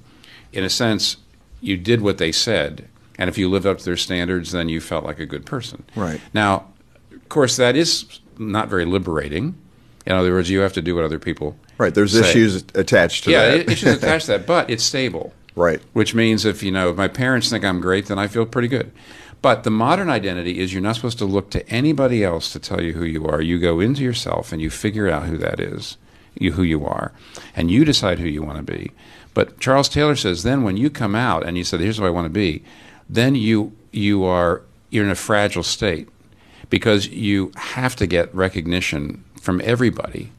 In 0.51 0.63
a 0.63 0.69
sense, 0.69 1.17
you 1.61 1.77
did 1.77 2.01
what 2.01 2.17
they 2.17 2.31
said, 2.31 2.87
and 3.19 3.29
if 3.29 3.37
you 3.37 3.47
lived 3.47 3.67
up 3.67 3.77
to 3.77 3.85
their 3.85 3.97
standards, 3.97 4.51
then 4.51 4.67
you 4.67 4.81
felt 4.81 5.05
like 5.05 5.19
a 5.19 5.25
good 5.27 5.45
person. 5.45 5.83
Right. 5.95 6.19
Now, 6.33 6.65
of 7.13 7.29
course, 7.29 7.55
that 7.57 7.75
is 7.75 8.19
not 8.39 8.67
very 8.67 8.85
liberating. 8.85 9.55
In 10.05 10.13
other 10.13 10.31
words, 10.31 10.49
you 10.49 10.59
have 10.59 10.73
to 10.73 10.81
do 10.81 10.95
what 10.95 11.03
other 11.05 11.19
people. 11.19 11.55
Right. 11.77 11.93
There's 11.93 12.13
say. 12.13 12.19
issues 12.21 12.63
attached 12.75 13.25
to 13.25 13.31
Yeah, 13.31 13.45
that. 13.45 13.59
it- 13.61 13.69
issues 13.71 13.95
attached 13.95 14.25
to 14.27 14.31
that, 14.33 14.47
but 14.47 14.69
it's 14.69 14.83
stable. 14.83 15.33
Right. 15.55 15.81
Which 15.93 16.15
means 16.15 16.45
if 16.45 16.63
you 16.63 16.71
know 16.71 16.89
if 16.91 16.95
my 16.97 17.07
parents 17.07 17.49
think 17.49 17.63
I'm 17.65 17.81
great, 17.81 18.05
then 18.07 18.17
I 18.17 18.27
feel 18.27 18.45
pretty 18.45 18.67
good. 18.69 18.91
But 19.41 19.63
the 19.63 19.71
modern 19.71 20.09
identity 20.09 20.59
is 20.59 20.71
you're 20.71 20.81
not 20.83 20.95
supposed 20.95 21.17
to 21.17 21.25
look 21.25 21.49
to 21.51 21.67
anybody 21.69 22.23
else 22.23 22.51
to 22.53 22.59
tell 22.59 22.81
you 22.81 22.93
who 22.93 23.03
you 23.03 23.25
are. 23.27 23.41
You 23.41 23.59
go 23.59 23.79
into 23.79 24.01
yourself 24.03 24.51
and 24.51 24.61
you 24.61 24.69
figure 24.69 25.09
out 25.09 25.23
who 25.23 25.37
that 25.37 25.59
is, 25.59 25.97
you 26.39 26.53
who 26.53 26.61
you 26.63 26.85
are, 26.85 27.11
and 27.55 27.69
you 27.71 27.83
decide 27.83 28.19
who 28.19 28.27
you 28.27 28.43
want 28.43 28.57
to 28.65 28.71
be. 28.73 28.91
But 29.33 29.59
Charles 29.59 29.89
Taylor 29.89 30.15
says 30.15 30.43
then 30.43 30.63
when 30.63 30.77
you 30.77 30.89
come 30.89 31.15
out 31.15 31.45
and 31.45 31.57
you 31.57 31.63
say 31.63 31.77
here's 31.79 31.97
who 31.97 32.05
I 32.05 32.09
want 32.11 32.25
to 32.25 32.29
be, 32.29 32.63
then 33.09 33.35
you 33.35 33.73
you 33.91 34.23
are 34.23 34.61
you're 34.89 35.05
in 35.05 35.11
a 35.11 35.15
fragile 35.15 35.63
state 35.63 36.07
because 36.69 37.07
you 37.07 37.51
have 37.55 37.95
to 37.97 38.07
get 38.07 38.33
recognition 38.33 39.23
from 39.41 39.59
everybody 39.63 40.31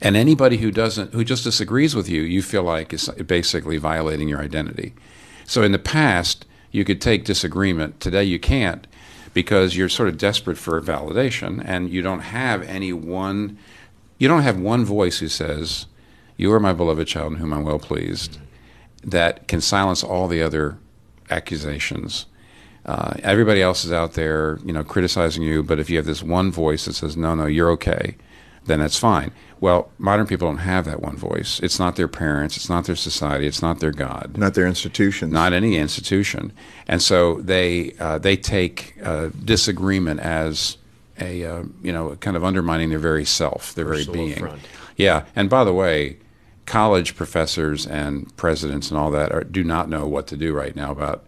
and 0.00 0.16
anybody 0.16 0.56
who 0.58 0.70
doesn't, 0.70 1.12
who 1.12 1.24
just 1.24 1.44
disagrees 1.44 1.94
with 1.94 2.08
you, 2.08 2.22
you 2.22 2.42
feel 2.42 2.62
like 2.62 2.92
is 2.92 3.08
basically 3.26 3.76
violating 3.76 4.28
your 4.28 4.40
identity. 4.40 4.94
So 5.46 5.62
in 5.62 5.72
the 5.72 5.78
past, 5.78 6.46
you 6.70 6.84
could 6.84 7.00
take 7.00 7.24
disagreement. 7.24 8.00
Today, 8.00 8.24
you 8.24 8.38
can't 8.38 8.86
because 9.34 9.76
you're 9.76 9.88
sort 9.88 10.08
of 10.08 10.18
desperate 10.18 10.58
for 10.58 10.80
validation, 10.80 11.62
and 11.64 11.90
you 11.90 12.02
don't 12.02 12.20
have 12.20 12.62
any 12.62 12.92
one. 12.92 13.58
You 14.18 14.28
don't 14.28 14.42
have 14.42 14.58
one 14.58 14.84
voice 14.84 15.18
who 15.18 15.28
says, 15.28 15.86
"You 16.36 16.52
are 16.52 16.60
my 16.60 16.72
beloved 16.72 17.08
child, 17.08 17.32
in 17.32 17.38
whom 17.38 17.52
I'm 17.52 17.64
well 17.64 17.78
pleased," 17.78 18.38
that 19.04 19.48
can 19.48 19.60
silence 19.60 20.02
all 20.02 20.28
the 20.28 20.42
other 20.42 20.78
accusations. 21.30 22.26
Uh, 22.84 23.14
everybody 23.22 23.62
else 23.62 23.84
is 23.84 23.92
out 23.92 24.14
there, 24.14 24.58
you 24.64 24.72
know, 24.72 24.82
criticizing 24.82 25.42
you. 25.42 25.62
But 25.62 25.78
if 25.78 25.88
you 25.88 25.96
have 25.96 26.06
this 26.06 26.22
one 26.22 26.50
voice 26.50 26.86
that 26.86 26.94
says, 26.94 27.16
"No, 27.16 27.34
no, 27.34 27.46
you're 27.46 27.70
okay," 27.70 28.16
then 28.66 28.80
that's 28.80 28.98
fine. 28.98 29.30
Well, 29.60 29.90
modern 29.98 30.26
people 30.26 30.48
don't 30.48 30.58
have 30.58 30.84
that 30.86 31.00
one 31.00 31.16
voice. 31.16 31.60
It's 31.60 31.78
not 31.78 31.94
their 31.94 32.08
parents. 32.08 32.56
It's 32.56 32.68
not 32.68 32.84
their 32.86 32.96
society. 32.96 33.46
It's 33.46 33.62
not 33.62 33.78
their 33.78 33.92
God. 33.92 34.36
Not 34.36 34.54
their 34.54 34.66
institutions. 34.66 35.32
Not 35.32 35.52
any 35.52 35.76
institution. 35.76 36.52
And 36.88 37.00
so 37.00 37.40
they 37.40 37.94
uh, 38.00 38.18
they 38.18 38.36
take 38.36 38.96
uh, 39.04 39.28
disagreement 39.44 40.18
as 40.20 40.76
a 41.20 41.44
uh, 41.44 41.62
you 41.82 41.92
know 41.92 42.16
kind 42.16 42.36
of 42.36 42.42
undermining 42.42 42.90
their 42.90 42.98
very 42.98 43.24
self, 43.24 43.74
their 43.74 43.84
very 43.84 43.98
Personal 43.98 44.14
being. 44.14 44.32
affront. 44.32 44.62
Yeah. 44.96 45.24
And 45.36 45.48
by 45.48 45.62
the 45.64 45.72
way, 45.72 46.18
college 46.66 47.14
professors 47.16 47.86
and 47.86 48.34
presidents 48.36 48.90
and 48.90 48.98
all 48.98 49.10
that 49.12 49.32
are, 49.32 49.44
do 49.44 49.64
not 49.64 49.88
know 49.88 50.06
what 50.06 50.26
to 50.28 50.36
do 50.36 50.52
right 50.52 50.74
now 50.74 50.90
about. 50.90 51.24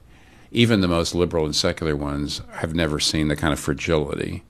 Even 0.55 0.81
the 0.81 0.89
most 0.89 1.15
liberal 1.15 1.45
and 1.45 1.55
secular 1.55 1.95
ones 1.97 2.41
have 2.53 2.75
never 2.75 2.99
seen 3.01 3.29
the 3.29 3.37
kind 3.37 3.53
of 3.53 3.59
fragility 3.61 4.43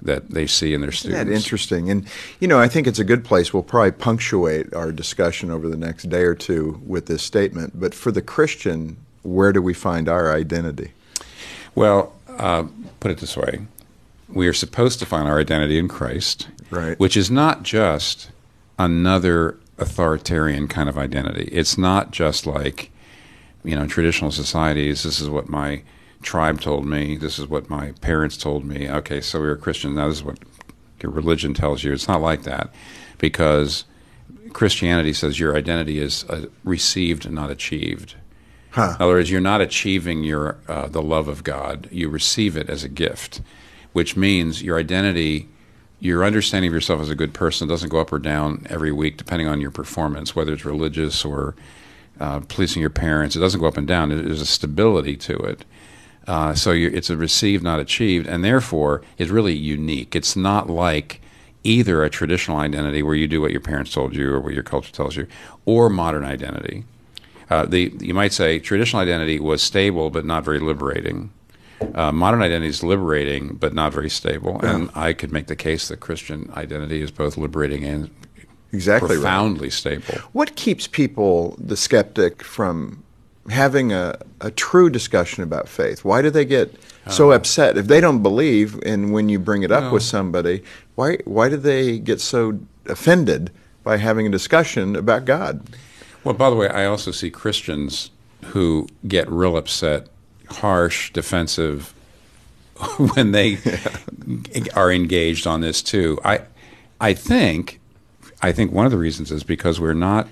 that 0.00 0.30
they 0.30 0.46
see 0.46 0.72
in 0.72 0.80
their 0.80 0.90
Isn't 0.90 1.10
students. 1.10 1.24
that 1.28 1.36
interesting? 1.36 1.90
And, 1.90 2.06
you 2.38 2.48
know, 2.48 2.58
I 2.58 2.68
think 2.68 2.86
it's 2.86 2.98
a 2.98 3.04
good 3.04 3.24
place. 3.24 3.52
We'll 3.52 3.62
probably 3.64 3.90
punctuate 3.92 4.72
our 4.72 4.92
discussion 4.92 5.50
over 5.50 5.68
the 5.68 5.76
next 5.76 6.04
day 6.08 6.22
or 6.22 6.34
two 6.34 6.80
with 6.86 7.06
this 7.06 7.22
statement. 7.22 7.78
But 7.78 7.94
for 7.94 8.10
the 8.10 8.22
Christian, 8.22 8.96
where 9.22 9.52
do 9.52 9.60
we 9.60 9.74
find 9.74 10.08
our 10.08 10.32
identity? 10.34 10.92
Well, 11.74 12.14
uh, 12.28 12.64
put 13.00 13.10
it 13.10 13.18
this 13.18 13.36
way: 13.36 13.60
we 14.28 14.48
are 14.48 14.54
supposed 14.54 14.98
to 15.00 15.06
find 15.06 15.28
our 15.28 15.38
identity 15.38 15.78
in 15.78 15.88
Christ, 15.88 16.48
Right. 16.70 16.98
Which 17.00 17.16
is 17.16 17.30
not 17.30 17.64
just 17.64 18.30
another 18.78 19.56
authoritarian 19.78 20.68
kind 20.68 20.88
of 20.88 20.96
identity. 20.96 21.48
It's 21.52 21.76
not 21.76 22.12
just 22.12 22.46
like, 22.46 22.90
you 23.64 23.76
know, 23.76 23.82
in 23.82 23.88
traditional 23.88 24.30
societies. 24.30 25.02
This 25.02 25.20
is 25.20 25.28
what 25.28 25.48
my 25.48 25.82
tribe 26.22 26.60
told 26.60 26.86
me. 26.86 27.16
This 27.16 27.38
is 27.38 27.46
what 27.46 27.70
my 27.70 27.92
parents 28.00 28.36
told 28.36 28.64
me. 28.64 28.88
Okay, 28.90 29.20
so 29.20 29.40
we 29.40 29.48
are 29.48 29.56
Christians. 29.56 29.96
Now 29.96 30.08
this 30.08 30.18
is 30.18 30.24
what 30.24 30.38
your 31.02 31.12
religion 31.12 31.54
tells 31.54 31.82
you. 31.82 31.92
It's 31.92 32.08
not 32.08 32.20
like 32.20 32.42
that, 32.42 32.72
because 33.18 33.84
Christianity 34.52 35.12
says 35.12 35.40
your 35.40 35.56
identity 35.56 35.98
is 35.98 36.24
uh, 36.24 36.46
received, 36.64 37.30
not 37.30 37.50
achieved. 37.50 38.16
Huh. 38.70 38.94
In 38.96 39.02
other 39.02 39.14
words, 39.14 39.30
you're 39.30 39.40
not 39.40 39.60
achieving 39.60 40.24
your 40.24 40.58
uh, 40.68 40.88
the 40.88 41.02
love 41.02 41.28
of 41.28 41.42
God. 41.42 41.88
You 41.90 42.08
receive 42.08 42.56
it 42.56 42.68
as 42.68 42.84
a 42.84 42.88
gift, 42.88 43.40
which 43.92 44.16
means 44.16 44.62
your 44.62 44.78
identity, 44.78 45.48
your 45.98 46.24
understanding 46.24 46.68
of 46.68 46.74
yourself 46.74 47.00
as 47.00 47.10
a 47.10 47.14
good 47.14 47.34
person 47.34 47.66
doesn't 47.66 47.88
go 47.88 47.98
up 47.98 48.12
or 48.12 48.18
down 48.18 48.66
every 48.70 48.92
week 48.92 49.16
depending 49.16 49.48
on 49.48 49.60
your 49.60 49.70
performance, 49.70 50.36
whether 50.36 50.52
it's 50.52 50.64
religious 50.64 51.24
or 51.24 51.54
uh, 52.20 52.40
pleasing 52.40 52.80
your 52.80 52.90
parents. 52.90 53.34
It 53.34 53.40
doesn't 53.40 53.60
go 53.60 53.66
up 53.66 53.76
and 53.76 53.88
down. 53.88 54.10
There's 54.10 54.42
a 54.42 54.46
stability 54.46 55.16
to 55.16 55.36
it. 55.36 55.64
Uh, 56.26 56.54
so 56.54 56.70
it's 56.70 57.10
a 57.10 57.16
received, 57.16 57.64
not 57.64 57.80
achieved, 57.80 58.26
and 58.26 58.44
therefore 58.44 59.02
is 59.18 59.30
really 59.30 59.54
unique. 59.54 60.14
It's 60.14 60.36
not 60.36 60.68
like 60.68 61.20
either 61.64 62.04
a 62.04 62.10
traditional 62.10 62.58
identity 62.58 63.02
where 63.02 63.14
you 63.14 63.26
do 63.26 63.40
what 63.40 63.50
your 63.50 63.60
parents 63.60 63.92
told 63.92 64.14
you 64.14 64.32
or 64.32 64.40
what 64.40 64.54
your 64.54 64.62
culture 64.62 64.92
tells 64.92 65.16
you, 65.16 65.26
or 65.64 65.90
modern 65.90 66.24
identity. 66.24 66.84
Uh, 67.48 67.64
the 67.64 67.92
you 67.98 68.14
might 68.14 68.32
say 68.32 68.58
traditional 68.60 69.02
identity 69.02 69.40
was 69.40 69.60
stable 69.62 70.08
but 70.10 70.24
not 70.24 70.44
very 70.44 70.60
liberating. 70.60 71.32
Uh, 71.94 72.12
modern 72.12 72.42
identity 72.42 72.68
is 72.68 72.84
liberating 72.84 73.56
but 73.56 73.74
not 73.74 73.92
very 73.92 74.10
stable, 74.10 74.60
and 74.60 74.90
I 74.94 75.12
could 75.14 75.32
make 75.32 75.46
the 75.46 75.56
case 75.56 75.88
that 75.88 75.98
Christian 75.98 76.50
identity 76.54 77.00
is 77.00 77.10
both 77.10 77.36
liberating 77.36 77.84
and 77.84 78.10
Exactly 78.72 79.16
right. 79.16 79.22
profoundly 79.22 79.70
stable. 79.70 80.14
What 80.32 80.54
keeps 80.56 80.86
people, 80.86 81.56
the 81.58 81.76
skeptic, 81.76 82.42
from 82.42 83.02
having 83.48 83.92
a, 83.92 84.16
a 84.40 84.50
true 84.50 84.90
discussion 84.90 85.42
about 85.42 85.68
faith? 85.68 86.04
Why 86.04 86.22
do 86.22 86.30
they 86.30 86.44
get 86.44 86.72
uh, 87.06 87.10
so 87.10 87.32
upset 87.32 87.76
if 87.76 87.86
they 87.86 88.00
don't 88.00 88.22
believe? 88.22 88.78
And 88.84 89.12
when 89.12 89.28
you 89.28 89.38
bring 89.38 89.62
it 89.62 89.72
up 89.72 89.84
Well- 89.84 89.94
with 89.94 90.02
somebody, 90.04 90.62
why 90.94 91.16
why 91.24 91.48
do 91.48 91.56
they 91.56 91.98
get 91.98 92.20
so 92.20 92.60
offended 92.86 93.50
by 93.82 93.96
having 93.96 94.26
a 94.26 94.30
discussion 94.30 94.94
about 94.94 95.24
God? 95.24 95.62
Well, 96.22 96.34
by 96.34 96.50
the 96.50 96.56
way, 96.56 96.68
I 96.68 96.84
also 96.84 97.10
see 97.10 97.30
Christians 97.30 98.10
who 98.46 98.86
get 99.08 99.28
real 99.30 99.56
upset, 99.56 100.08
harsh, 100.50 101.12
defensive 101.12 101.94
when 103.14 103.32
they 103.32 103.58
are 104.76 104.92
engaged 104.92 105.46
on 105.46 105.60
this 105.60 105.82
too. 105.82 106.18
I 106.24 106.42
I 107.00 107.14
think 107.14 107.79
I 108.42 108.52
think 108.52 108.72
one 108.72 108.86
of 108.86 108.92
the 108.92 108.98
reasons 108.98 109.30
is 109.30 109.44
because 109.44 109.80
we're 109.80 109.92
not 109.92 110.28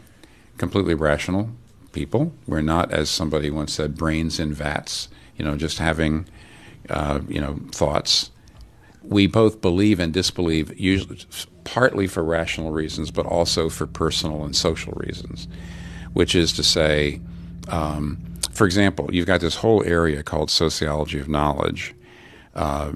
completely 0.56 0.94
rational 0.94 1.50
people. 1.92 2.32
We're 2.46 2.62
not, 2.62 2.90
as 2.92 3.10
somebody 3.10 3.50
once 3.50 3.72
said, 3.72 3.96
brains 3.96 4.40
in 4.40 4.52
vats. 4.52 5.08
You 5.36 5.44
know, 5.44 5.56
just 5.56 5.78
having 5.78 6.26
uh, 6.88 7.20
you 7.28 7.40
know 7.40 7.60
thoughts. 7.72 8.30
We 9.02 9.26
both 9.26 9.60
believe 9.60 10.00
and 10.00 10.12
disbelieve, 10.12 10.78
usually 10.78 11.18
partly 11.64 12.06
for 12.06 12.24
rational 12.24 12.72
reasons, 12.72 13.10
but 13.10 13.26
also 13.26 13.68
for 13.68 13.86
personal 13.86 14.44
and 14.44 14.56
social 14.56 14.92
reasons. 14.96 15.46
Which 16.12 16.34
is 16.34 16.52
to 16.54 16.62
say, 16.62 17.20
um, 17.68 18.18
for 18.52 18.64
example, 18.64 19.08
you've 19.12 19.26
got 19.26 19.40
this 19.40 19.56
whole 19.56 19.84
area 19.84 20.22
called 20.22 20.50
sociology 20.50 21.20
of 21.20 21.28
knowledge. 21.28 21.94
Uh, 22.54 22.92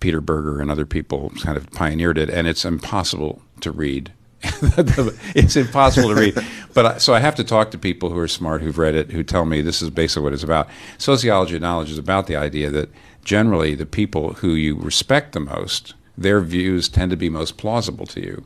Peter 0.00 0.20
Berger 0.20 0.60
and 0.60 0.70
other 0.70 0.86
people 0.86 1.30
kind 1.42 1.56
of 1.56 1.70
pioneered 1.70 2.18
it, 2.18 2.28
and 2.28 2.48
it's 2.48 2.64
impossible 2.64 3.42
to 3.60 3.70
read. 3.70 4.12
it's 5.34 5.56
impossible 5.56 6.08
to 6.10 6.14
read. 6.14 6.46
But 6.74 6.86
I, 6.86 6.98
so 6.98 7.14
I 7.14 7.20
have 7.20 7.34
to 7.36 7.44
talk 7.44 7.70
to 7.70 7.78
people 7.78 8.10
who 8.10 8.18
are 8.18 8.28
smart, 8.28 8.62
who've 8.62 8.78
read 8.78 8.94
it, 8.94 9.10
who 9.10 9.22
tell 9.22 9.44
me 9.44 9.60
this 9.60 9.82
is 9.82 9.90
basically 9.90 10.24
what 10.24 10.32
it's 10.32 10.42
about. 10.42 10.68
Sociology 10.98 11.56
of 11.56 11.62
knowledge 11.62 11.90
is 11.90 11.98
about 11.98 12.26
the 12.26 12.36
idea 12.36 12.70
that 12.70 12.90
generally 13.24 13.74
the 13.74 13.86
people 13.86 14.34
who 14.34 14.54
you 14.54 14.76
respect 14.76 15.32
the 15.32 15.40
most, 15.40 15.94
their 16.16 16.40
views 16.40 16.88
tend 16.88 17.10
to 17.10 17.16
be 17.16 17.28
most 17.28 17.56
plausible 17.56 18.06
to 18.06 18.20
you. 18.20 18.44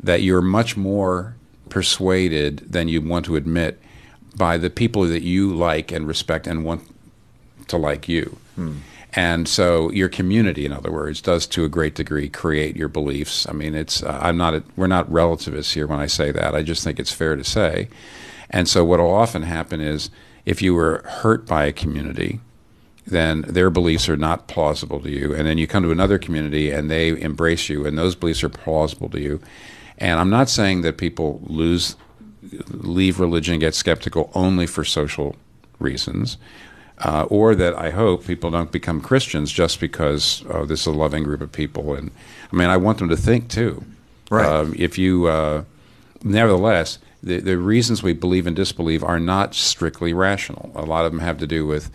That 0.00 0.22
you're 0.22 0.42
much 0.42 0.76
more 0.76 1.36
persuaded 1.68 2.58
than 2.70 2.88
you 2.88 3.00
want 3.00 3.24
to 3.26 3.36
admit 3.36 3.80
by 4.36 4.56
the 4.56 4.70
people 4.70 5.02
that 5.02 5.22
you 5.22 5.54
like 5.54 5.92
and 5.92 6.06
respect 6.06 6.46
and 6.46 6.64
want 6.64 6.82
to 7.68 7.76
like 7.76 8.08
you. 8.08 8.38
Hmm. 8.54 8.78
And 9.14 9.48
so 9.48 9.90
your 9.92 10.08
community, 10.08 10.66
in 10.66 10.72
other 10.72 10.92
words, 10.92 11.22
does 11.22 11.46
to 11.48 11.64
a 11.64 11.68
great 11.68 11.94
degree 11.94 12.28
create 12.28 12.76
your 12.76 12.88
beliefs. 12.88 13.48
I 13.48 13.52
mean, 13.52 13.74
it's 13.74 14.02
uh, 14.02 14.18
I'm 14.22 14.36
not 14.36 14.54
a, 14.54 14.62
we're 14.76 14.86
not 14.86 15.10
relativists 15.10 15.72
here 15.72 15.86
when 15.86 15.98
I 15.98 16.06
say 16.06 16.30
that. 16.30 16.54
I 16.54 16.62
just 16.62 16.84
think 16.84 17.00
it's 17.00 17.12
fair 17.12 17.34
to 17.34 17.44
say. 17.44 17.88
And 18.50 18.68
so 18.68 18.84
what 18.84 19.00
will 19.00 19.14
often 19.14 19.42
happen 19.42 19.80
is 19.80 20.10
if 20.44 20.62
you 20.62 20.74
were 20.74 21.02
hurt 21.06 21.46
by 21.46 21.64
a 21.64 21.72
community, 21.72 22.40
then 23.06 23.42
their 23.42 23.70
beliefs 23.70 24.08
are 24.08 24.16
not 24.16 24.48
plausible 24.48 25.00
to 25.00 25.10
you. 25.10 25.34
And 25.34 25.46
then 25.46 25.58
you 25.58 25.66
come 25.66 25.82
to 25.82 25.90
another 25.90 26.18
community 26.18 26.70
and 26.70 26.90
they 26.90 27.08
embrace 27.20 27.68
you, 27.68 27.86
and 27.86 27.96
those 27.96 28.14
beliefs 28.14 28.44
are 28.44 28.48
plausible 28.48 29.08
to 29.10 29.20
you. 29.20 29.40
And 29.98 30.20
I'm 30.20 30.30
not 30.30 30.48
saying 30.48 30.82
that 30.82 30.98
people 30.98 31.40
lose, 31.44 31.96
leave 32.70 33.20
religion, 33.20 33.58
get 33.58 33.74
skeptical 33.74 34.30
only 34.34 34.66
for 34.66 34.84
social 34.84 35.36
reasons, 35.78 36.36
uh, 37.04 37.24
or 37.28 37.54
that 37.54 37.74
I 37.74 37.90
hope 37.90 38.26
people 38.26 38.50
don't 38.50 38.72
become 38.72 39.00
Christians 39.00 39.52
just 39.52 39.80
because 39.80 40.44
oh, 40.50 40.64
this 40.64 40.80
is 40.80 40.86
a 40.86 40.92
loving 40.92 41.24
group 41.24 41.40
of 41.40 41.52
people. 41.52 41.94
And 41.94 42.10
I 42.52 42.56
mean, 42.56 42.68
I 42.68 42.76
want 42.76 42.98
them 42.98 43.08
to 43.08 43.16
think 43.16 43.48
too. 43.48 43.84
Right. 44.30 44.44
Um, 44.44 44.74
if 44.76 44.98
you, 44.98 45.26
uh, 45.26 45.64
nevertheless, 46.22 46.98
the, 47.22 47.40
the 47.40 47.58
reasons 47.58 48.02
we 48.02 48.12
believe 48.12 48.46
and 48.46 48.54
disbelieve 48.54 49.02
are 49.02 49.18
not 49.18 49.54
strictly 49.54 50.12
rational. 50.12 50.70
A 50.74 50.84
lot 50.84 51.04
of 51.04 51.12
them 51.12 51.20
have 51.20 51.38
to 51.38 51.46
do 51.46 51.66
with 51.66 51.90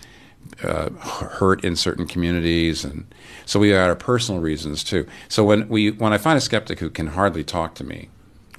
uh, 0.64 0.90
hurt 0.90 1.64
in 1.64 1.76
certain 1.76 2.06
communities, 2.06 2.84
and 2.84 3.06
so 3.46 3.60
we 3.60 3.70
got 3.70 3.90
our 3.90 3.96
personal 3.96 4.42
reasons 4.42 4.84
too. 4.84 5.08
So 5.30 5.44
when 5.44 5.68
we 5.70 5.92
when 5.92 6.14
I 6.14 6.18
find 6.18 6.38
a 6.38 6.42
skeptic 6.42 6.80
who 6.80 6.90
can 6.90 7.08
hardly 7.08 7.44
talk 7.44 7.76
to 7.76 7.84
me 7.84 8.10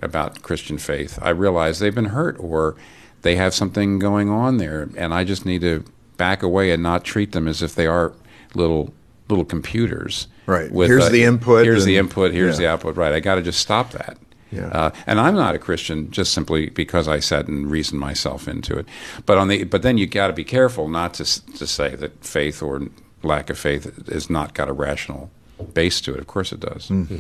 about 0.02 0.42
Christian 0.42 0.78
faith, 0.78 1.18
I 1.22 1.30
realize 1.30 1.78
they've 1.78 1.94
been 1.94 2.06
hurt 2.06 2.36
or 2.38 2.76
they 3.22 3.36
have 3.36 3.54
something 3.54 3.98
going 3.98 4.30
on 4.30 4.56
there, 4.56 4.88
and 4.96 5.12
I 5.14 5.24
just 5.24 5.46
need 5.46 5.60
to 5.60 5.84
back 6.16 6.42
away 6.42 6.71
and 6.71 6.83
not 6.83 7.04
treat 7.04 7.33
them 7.33 7.49
as 7.49 7.62
if 7.62 7.75
they 7.75 7.87
are 7.87 8.12
little 8.54 8.92
little 9.28 9.44
computers. 9.44 10.28
Right. 10.47 10.71
With, 10.71 10.88
Here's 10.88 11.11
the 11.11 11.25
input 11.25 11.64
Here's 11.64 11.85
the 11.85 11.97
input. 11.97 12.33
Here's 12.33 12.59
yeah. 12.59 12.66
the 12.66 12.73
output. 12.73 12.97
Right. 12.97 13.12
I 13.12 13.21
got 13.21 13.37
to 13.37 13.42
just 13.42 13.61
stop 13.61 13.92
that. 13.92 14.18
Yeah. 14.50 14.68
Uh, 14.68 14.90
and 15.06 15.18
I'm 15.18 15.35
not 15.35 15.54
a 15.54 15.59
Christian 15.59 16.11
just 16.11 16.33
simply 16.33 16.71
because 16.71 17.09
I 17.09 17.18
sat 17.18 17.49
and 17.49 17.71
reasoned 17.71 18.00
myself 18.00 18.47
into 18.47 18.78
it. 18.78 18.87
But 19.26 19.38
on 19.38 19.49
the 19.49 19.64
but 19.64 19.83
then 19.83 19.99
you 19.99 20.06
got 20.06 20.28
to 20.28 20.33
be 20.33 20.44
careful 20.44 20.88
not 20.88 21.14
to 21.14 21.25
to 21.56 21.66
say 21.66 21.97
that 21.97 22.25
faith 22.25 22.62
or 22.62 22.83
lack 23.23 23.50
of 23.50 23.59
faith 23.59 24.09
has 24.09 24.30
not 24.30 24.54
got 24.54 24.68
a 24.68 24.73
rational 24.73 25.30
base 25.73 26.00
to 26.02 26.14
it. 26.14 26.20
Of 26.20 26.26
course 26.26 26.52
it 26.52 26.61
does. 26.61 26.88
Mm-hmm. 26.88 27.18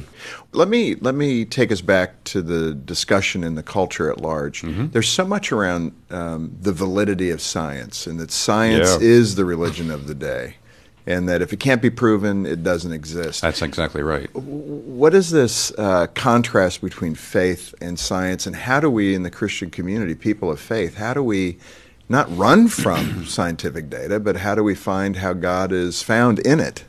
Let 0.52 0.68
me 0.68 0.96
let 0.96 1.14
me 1.14 1.44
take 1.44 1.70
us 1.72 1.80
back 1.80 2.22
to 2.24 2.42
the 2.42 2.74
discussion 2.74 3.44
in 3.44 3.54
the 3.54 3.62
culture 3.62 4.10
at 4.10 4.20
large. 4.20 4.62
Mm-hmm. 4.62 4.88
There's 4.88 5.08
so 5.08 5.24
much 5.24 5.52
around 5.52 5.92
um, 6.10 6.56
the 6.60 6.72
validity 6.72 7.30
of 7.30 7.40
science, 7.40 8.06
and 8.06 8.18
that 8.20 8.30
science 8.30 8.90
Yeah. 8.90 8.98
is 9.00 9.36
the 9.36 9.44
religion 9.44 9.90
of 9.90 10.06
the 10.06 10.14
day, 10.14 10.56
and 11.06 11.28
that 11.28 11.42
if 11.42 11.52
it 11.52 11.60
can't 11.60 11.80
be 11.82 11.90
proven, 11.90 12.44
it 12.46 12.62
doesn't 12.62 12.92
exist. 12.92 13.40
That's 13.42 13.62
exactly 13.62 14.02
right. 14.02 14.34
What 14.34 15.14
is 15.14 15.30
this 15.30 15.72
uh, 15.78 16.08
contrast 16.14 16.80
between 16.82 17.14
faith 17.14 17.74
and 17.80 17.98
science, 17.98 18.46
and 18.46 18.56
how 18.56 18.80
do 18.80 18.90
we, 18.90 19.14
in 19.14 19.22
the 19.22 19.30
Christian 19.30 19.70
community, 19.70 20.14
people 20.14 20.50
of 20.50 20.58
faith, 20.60 20.96
how 20.96 21.14
do 21.14 21.22
we 21.22 21.58
not 22.08 22.26
run 22.36 22.68
from 22.68 23.24
scientific 23.36 23.88
data, 23.88 24.18
but 24.20 24.36
how 24.38 24.54
do 24.54 24.62
we 24.64 24.74
find 24.74 25.16
how 25.16 25.32
God 25.34 25.72
is 25.72 26.02
found 26.02 26.40
in 26.40 26.58
it? 26.60 26.84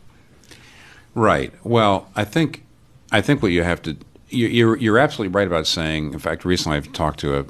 Right. 1.16 1.52
Well, 1.64 2.08
I 2.16 2.24
think 2.26 2.64
I 3.12 3.22
think 3.22 3.42
what 3.42 3.52
you 3.52 3.64
have 3.64 3.82
to 3.84 3.96
you- 4.30 4.48
you're 4.48 4.78
you're 4.78 5.00
absolutely 5.00 5.34
right 5.34 5.48
about 5.48 5.66
saying. 5.66 6.14
In 6.14 6.20
fact, 6.20 6.46
recently 6.46 6.78
I've 6.78 6.92
talked 6.94 7.20
to 7.22 7.40
a 7.40 7.46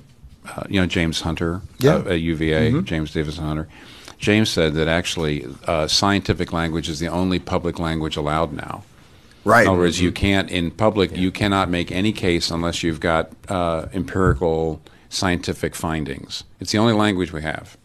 uh, 0.48 0.64
you 0.70 0.80
know 0.80 0.86
James 0.86 1.22
Hunter 1.22 1.62
Yeah. 1.80 1.96
uh, 1.96 2.10
at 2.14 2.22
UVA, 2.22 2.82
James 2.84 3.12
Davison 3.12 3.44
Hunter. 3.44 3.68
James 4.20 4.50
said 4.50 4.76
that 4.76 4.88
actually 4.88 5.46
uh, 5.68 5.88
scientific 5.88 6.54
language 6.54 6.88
is 6.88 7.00
the 7.00 7.08
only 7.08 7.40
public 7.40 7.80
language 7.80 8.16
allowed 8.16 8.54
now. 8.54 8.84
Right. 9.44 9.64
In 9.64 9.70
other 9.70 9.80
words, 9.80 10.00
you 10.02 10.12
can't 10.12 10.50
in 10.50 10.72
public 10.72 11.16
you 11.18 11.32
cannot 11.32 11.70
make 11.70 11.92
any 11.92 12.12
case 12.12 12.50
unless 12.52 12.84
you've 12.84 13.00
got 13.00 13.32
uh, 13.50 13.88
empirical 13.94 14.82
scientific 15.10 15.76
findings. 15.76 16.44
It's 16.60 16.72
the 16.72 16.78
only 16.78 16.94
language 16.94 17.32
we 17.34 17.42
have. 17.42 17.78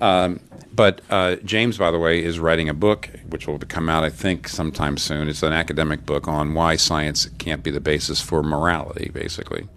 Um, 0.00 0.40
but 0.72 1.00
uh, 1.10 1.36
James, 1.44 1.78
by 1.78 1.90
the 1.90 1.98
way, 1.98 2.22
is 2.22 2.38
writing 2.38 2.68
a 2.68 2.74
book 2.74 3.10
which 3.28 3.46
will 3.46 3.58
come 3.58 3.88
out, 3.88 4.04
I 4.04 4.10
think, 4.10 4.48
sometime 4.48 4.96
soon. 4.96 5.28
It's 5.28 5.42
an 5.42 5.52
academic 5.52 6.06
book 6.06 6.26
on 6.28 6.54
why 6.54 6.76
science 6.76 7.28
can't 7.38 7.62
be 7.62 7.70
the 7.70 7.80
basis 7.80 8.20
for 8.20 8.42
morality, 8.42 9.10
basically. 9.12 9.68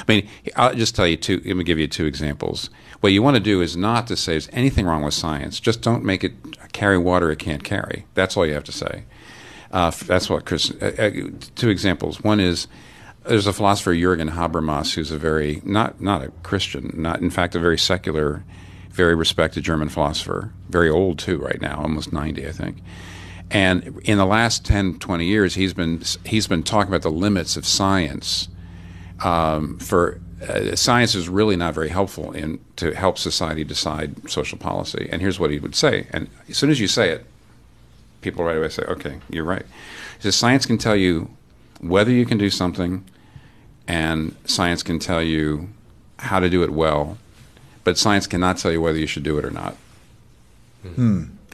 I 0.00 0.04
mean, 0.12 0.28
I'll 0.56 0.74
just 0.74 0.96
tell 0.96 1.06
you 1.06 1.16
two. 1.16 1.40
Let 1.44 1.56
me 1.56 1.64
give 1.64 1.78
you 1.78 1.86
two 1.86 2.06
examples. 2.06 2.68
What 3.00 3.12
you 3.12 3.22
want 3.22 3.36
to 3.36 3.42
do 3.42 3.60
is 3.60 3.76
not 3.76 4.06
to 4.08 4.16
say 4.16 4.32
there's 4.32 4.48
anything 4.52 4.86
wrong 4.86 5.02
with 5.02 5.14
science. 5.14 5.60
Just 5.60 5.82
don't 5.82 6.04
make 6.04 6.24
it 6.24 6.32
carry 6.72 6.98
water 6.98 7.30
it 7.30 7.38
can't 7.38 7.62
carry. 7.62 8.06
That's 8.14 8.36
all 8.36 8.46
you 8.46 8.54
have 8.54 8.64
to 8.64 8.72
say. 8.72 9.04
Uh, 9.70 9.90
that's 9.90 10.28
what 10.28 10.46
Chris. 10.46 10.72
Uh, 10.82 10.94
uh, 10.98 11.10
two 11.54 11.68
examples. 11.68 12.22
One 12.22 12.40
is 12.40 12.66
there's 13.24 13.46
a 13.46 13.52
philosopher 13.52 13.94
Jürgen 13.94 14.30
Habermas 14.30 14.94
who's 14.94 15.10
a 15.10 15.18
very 15.18 15.62
not 15.64 16.00
not 16.00 16.22
a 16.22 16.28
Christian, 16.42 16.92
not 16.96 17.20
in 17.20 17.30
fact 17.30 17.54
a 17.54 17.60
very 17.60 17.78
secular, 17.78 18.44
very 18.94 19.14
respected 19.14 19.64
German 19.64 19.88
philosopher. 19.88 20.52
Very 20.68 20.88
old 20.88 21.18
too, 21.18 21.38
right 21.38 21.60
now, 21.60 21.80
almost 21.82 22.12
ninety, 22.12 22.46
I 22.46 22.52
think. 22.52 22.78
And 23.50 24.00
in 24.04 24.16
the 24.16 24.24
last 24.24 24.64
10, 24.64 24.98
20 24.98 25.26
years, 25.26 25.54
he's 25.54 25.74
been 25.74 26.02
he's 26.24 26.46
been 26.46 26.62
talking 26.62 26.88
about 26.88 27.02
the 27.02 27.10
limits 27.10 27.56
of 27.56 27.66
science 27.66 28.48
um, 29.22 29.78
for 29.78 30.20
uh, 30.48 30.74
science 30.76 31.14
is 31.14 31.28
really 31.28 31.56
not 31.56 31.74
very 31.74 31.88
helpful 31.88 32.32
in 32.32 32.58
to 32.76 32.94
help 32.94 33.18
society 33.18 33.64
decide 33.64 34.30
social 34.30 34.58
policy. 34.58 35.08
And 35.10 35.22
here's 35.22 35.38
what 35.38 35.50
he 35.50 35.58
would 35.58 35.74
say. 35.74 36.06
And 36.10 36.28
as 36.48 36.56
soon 36.56 36.70
as 36.70 36.80
you 36.80 36.88
say 36.88 37.10
it, 37.10 37.24
people 38.20 38.44
right 38.44 38.56
away 38.56 38.68
say, 38.68 38.82
"Okay, 38.84 39.20
you're 39.30 39.44
right." 39.44 39.64
He 40.16 40.22
says 40.22 40.36
science 40.36 40.66
can 40.66 40.78
tell 40.78 40.96
you 40.96 41.30
whether 41.80 42.10
you 42.10 42.26
can 42.26 42.38
do 42.38 42.50
something, 42.50 43.04
and 43.86 44.36
science 44.44 44.82
can 44.82 44.98
tell 44.98 45.22
you 45.22 45.68
how 46.18 46.40
to 46.40 46.48
do 46.48 46.62
it 46.62 46.70
well, 46.70 47.18
but 47.84 47.96
science 47.98 48.26
cannot 48.26 48.58
tell 48.58 48.72
you 48.72 48.80
whether 48.80 48.98
you 48.98 49.06
should 49.06 49.22
do 49.22 49.38
it 49.38 49.44
or 49.44 49.50
not. 49.50 49.76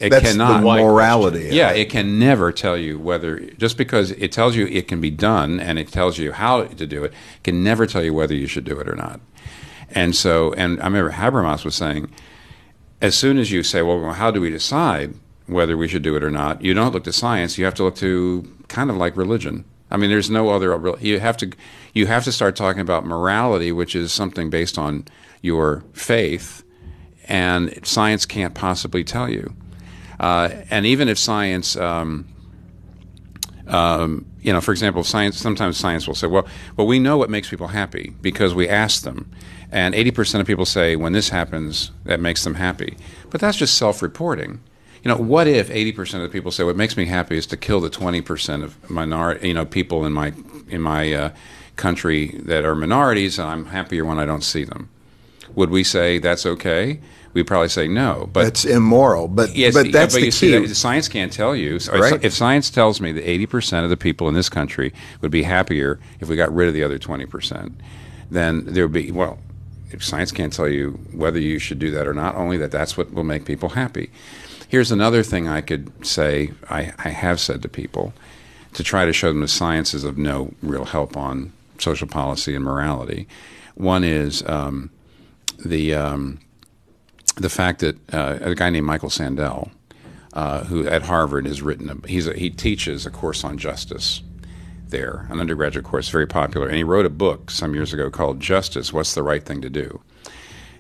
It 0.00 0.08
That's 0.08 0.32
cannot. 0.32 0.60
the 0.60 0.82
morality. 0.82 1.50
Yeah, 1.52 1.72
it. 1.72 1.80
it 1.80 1.90
can 1.90 2.18
never 2.18 2.52
tell 2.52 2.76
you 2.76 2.98
whether 2.98 3.38
just 3.38 3.76
because 3.76 4.12
it 4.12 4.32
tells 4.32 4.56
you 4.56 4.66
it 4.66 4.88
can 4.88 5.00
be 5.00 5.10
done 5.10 5.60
and 5.60 5.78
it 5.78 5.88
tells 5.88 6.16
you 6.16 6.32
how 6.32 6.64
to 6.64 6.86
do 6.86 7.04
it, 7.04 7.12
can 7.44 7.62
never 7.62 7.86
tell 7.86 8.02
you 8.02 8.14
whether 8.14 8.34
you 8.34 8.46
should 8.46 8.64
do 8.64 8.80
it 8.80 8.88
or 8.88 8.96
not. 8.96 9.20
And 9.90 10.16
so, 10.16 10.54
and 10.54 10.80
I 10.80 10.84
remember 10.84 11.12
Habermas 11.12 11.64
was 11.66 11.74
saying, 11.74 12.10
as 13.02 13.14
soon 13.14 13.36
as 13.38 13.50
you 13.50 13.62
say, 13.62 13.82
well, 13.82 14.12
how 14.12 14.30
do 14.30 14.40
we 14.40 14.50
decide 14.50 15.14
whether 15.46 15.76
we 15.76 15.86
should 15.88 16.02
do 16.02 16.16
it 16.16 16.24
or 16.24 16.30
not? 16.30 16.62
You 16.62 16.72
don't 16.72 16.92
look 16.92 17.04
to 17.04 17.12
science. 17.12 17.58
You 17.58 17.66
have 17.66 17.74
to 17.74 17.84
look 17.84 17.96
to 17.96 18.50
kind 18.68 18.88
of 18.88 18.96
like 18.96 19.16
religion. 19.16 19.64
I 19.90 19.98
mean, 19.98 20.08
there's 20.08 20.30
no 20.30 20.50
other. 20.50 20.96
You 21.00 21.18
have 21.20 21.36
to, 21.38 21.52
you 21.92 22.06
have 22.06 22.24
to 22.24 22.32
start 22.32 22.56
talking 22.56 22.80
about 22.80 23.04
morality, 23.04 23.72
which 23.72 23.94
is 23.94 24.12
something 24.12 24.48
based 24.48 24.78
on 24.78 25.04
your 25.40 25.84
faith 25.92 26.64
and 27.26 27.78
science 27.86 28.26
can't 28.26 28.54
possibly 28.54 29.04
tell 29.04 29.30
you. 29.30 29.54
Uh, 30.18 30.50
and 30.70 30.84
even 30.84 31.08
if 31.08 31.18
science, 31.18 31.76
um, 31.76 32.28
um, 33.66 34.26
you 34.42 34.52
know, 34.52 34.60
for 34.60 34.72
example, 34.72 35.04
science. 35.04 35.38
Sometimes 35.38 35.76
science 35.76 36.06
will 36.06 36.14
say, 36.14 36.26
"Well, 36.26 36.46
well, 36.76 36.86
we 36.86 36.98
know 36.98 37.16
what 37.16 37.30
makes 37.30 37.48
people 37.48 37.68
happy 37.68 38.14
because 38.20 38.54
we 38.54 38.68
ask 38.68 39.02
them." 39.02 39.30
And 39.72 39.94
80% 39.94 40.40
of 40.40 40.46
people 40.46 40.66
say, 40.66 40.96
when 40.96 41.12
this 41.12 41.28
happens, 41.28 41.92
that 42.04 42.20
makes 42.20 42.42
them 42.44 42.54
happy. 42.54 42.96
But 43.30 43.40
that's 43.40 43.56
just 43.56 43.78
self 43.78 44.02
reporting. 44.02 44.60
You 45.02 45.10
know, 45.10 45.16
what 45.16 45.46
if 45.46 45.68
80% 45.70 46.16
of 46.16 46.22
the 46.22 46.28
people 46.28 46.50
say, 46.50 46.64
what 46.64 46.76
makes 46.76 46.96
me 46.96 47.06
happy 47.06 47.36
is 47.38 47.46
to 47.46 47.56
kill 47.56 47.80
the 47.80 47.88
20% 47.88 48.62
of 48.62 48.90
minority, 48.90 49.48
you 49.48 49.54
know, 49.54 49.64
people 49.64 50.04
in 50.04 50.12
my, 50.12 50.34
in 50.68 50.82
my 50.82 51.12
uh, 51.12 51.30
country 51.76 52.38
that 52.44 52.64
are 52.64 52.74
minorities, 52.74 53.38
and 53.38 53.48
I'm 53.48 53.66
happier 53.66 54.04
when 54.04 54.18
I 54.18 54.26
don't 54.26 54.44
see 54.44 54.64
them? 54.64 54.90
Would 55.54 55.70
we 55.70 55.84
say 55.84 56.18
that's 56.18 56.46
okay? 56.46 57.00
We'd 57.32 57.46
probably 57.46 57.68
say 57.68 57.86
no. 57.86 58.28
But 58.32 58.42
That's 58.44 58.64
immoral, 58.64 59.28
but 59.28 59.54
Yes, 59.54 59.72
but 59.72 59.92
that's 59.92 60.14
but 60.14 60.20
the 60.22 60.30
see, 60.32 60.50
key. 60.50 60.66
that 60.66 60.74
science 60.74 61.06
can't 61.08 61.32
tell 61.32 61.54
you. 61.54 61.78
So 61.78 61.96
Right. 61.96 62.22
If 62.24 62.32
science 62.32 62.70
tells 62.70 63.00
me 63.00 63.12
that 63.12 63.24
80% 63.24 63.84
of 63.84 63.90
the 63.90 63.96
people 63.96 64.26
in 64.28 64.34
this 64.34 64.48
country 64.48 64.92
would 65.20 65.30
be 65.30 65.44
happier 65.44 66.00
if 66.18 66.28
we 66.28 66.34
got 66.34 66.52
rid 66.52 66.66
of 66.66 66.74
the 66.74 66.82
other 66.82 66.98
20%, 66.98 67.72
then 68.30 68.64
there 68.66 68.84
would 68.84 68.92
be, 68.92 69.12
well, 69.12 69.38
if 69.92 70.04
science 70.04 70.32
can't 70.32 70.52
tell 70.52 70.68
you 70.68 70.98
whether 71.12 71.38
you 71.38 71.58
should 71.60 71.78
do 71.78 71.90
that 71.92 72.06
or 72.08 72.14
not, 72.14 72.34
only 72.34 72.56
that 72.56 72.72
that's 72.72 72.96
what 72.96 73.12
will 73.12 73.24
make 73.24 73.44
people 73.44 73.70
happy. 73.70 74.10
Here's 74.68 74.90
another 74.92 75.22
thing 75.22 75.48
I 75.48 75.60
could 75.60 76.04
say, 76.06 76.52
I, 76.68 76.92
I 76.98 77.10
have 77.10 77.38
said 77.40 77.62
to 77.62 77.68
people 77.68 78.12
to 78.74 78.82
try 78.84 79.04
to 79.04 79.12
show 79.12 79.28
them 79.28 79.40
the 79.40 79.48
science 79.48 79.94
is 79.94 80.04
of 80.04 80.16
no 80.18 80.52
real 80.62 80.84
help 80.84 81.16
on 81.16 81.52
social 81.78 82.06
policy 82.06 82.54
and 82.54 82.64
morality. 82.64 83.26
One 83.74 84.04
is 84.04 84.44
um, 84.48 84.90
the. 85.64 85.94
Um, 85.94 86.40
the 87.36 87.48
fact 87.48 87.80
that 87.80 88.14
uh, 88.14 88.38
a 88.40 88.54
guy 88.54 88.70
named 88.70 88.86
Michael 88.86 89.08
Sandel, 89.08 89.70
uh, 90.34 90.64
who 90.64 90.86
at 90.86 91.02
Harvard 91.02 91.46
has 91.46 91.62
written, 91.62 91.90
a, 91.90 92.06
he's 92.06 92.26
a, 92.26 92.34
he 92.34 92.50
teaches 92.50 93.06
a 93.06 93.10
course 93.10 93.44
on 93.44 93.58
justice 93.58 94.22
there, 94.88 95.26
an 95.30 95.40
undergraduate 95.40 95.84
course, 95.84 96.08
very 96.08 96.26
popular, 96.26 96.66
and 96.66 96.76
he 96.76 96.84
wrote 96.84 97.06
a 97.06 97.10
book 97.10 97.50
some 97.50 97.74
years 97.74 97.92
ago 97.92 98.10
called 98.10 98.40
Justice: 98.40 98.92
What's 98.92 99.14
the 99.14 99.22
Right 99.22 99.44
Thing 99.44 99.62
to 99.62 99.70
Do? 99.70 100.00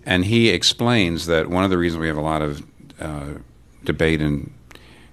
And 0.04 0.24
he 0.24 0.48
explains 0.48 1.26
that 1.26 1.48
one 1.48 1.64
of 1.64 1.70
the 1.70 1.78
reasons 1.78 2.00
we 2.00 2.08
have 2.08 2.16
a 2.16 2.22
lot 2.22 2.42
of 2.42 2.62
uh, 3.00 3.34
debate 3.84 4.20
and 4.20 4.52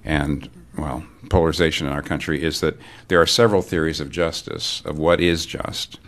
and 0.04 0.50
well 0.78 1.06
polarization 1.30 1.88
in 1.88 1.94
our 1.94 2.02
country 2.02 2.42
is 2.42 2.62
that 2.62 2.78
there 3.10 3.22
are 3.22 3.26
several 3.26 3.62
theories 3.62 4.00
of 4.00 4.10
justice 4.10 4.82
of 4.86 4.98
what 4.98 5.20
is 5.20 5.46
just, 5.46 6.00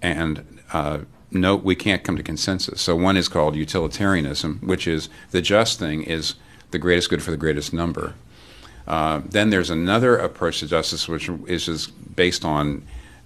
and 0.00 0.60
uh, 0.72 1.00
no, 1.34 1.56
we 1.56 1.74
can't 1.74 2.04
come 2.04 2.16
to 2.16 2.22
consensus. 2.22 2.80
So 2.80 2.94
one 2.94 3.16
is 3.16 3.28
called 3.28 3.56
utilitarianism, 3.56 4.60
which 4.62 4.86
is 4.86 5.08
the 5.30 5.42
just 5.42 5.78
thing 5.78 6.02
is 6.02 6.34
the 6.70 6.78
greatest 6.78 7.10
good 7.10 7.22
for 7.22 7.30
the 7.30 7.36
greatest 7.36 7.72
number. 7.72 8.14
Uh, 8.86 9.22
then 9.24 9.50
there's 9.50 9.70
another 9.70 10.16
approach 10.16 10.60
to 10.60 10.66
justice, 10.66 11.08
which 11.08 11.28
is 11.46 11.66
just 11.66 12.16
based 12.16 12.44
on 12.44 12.82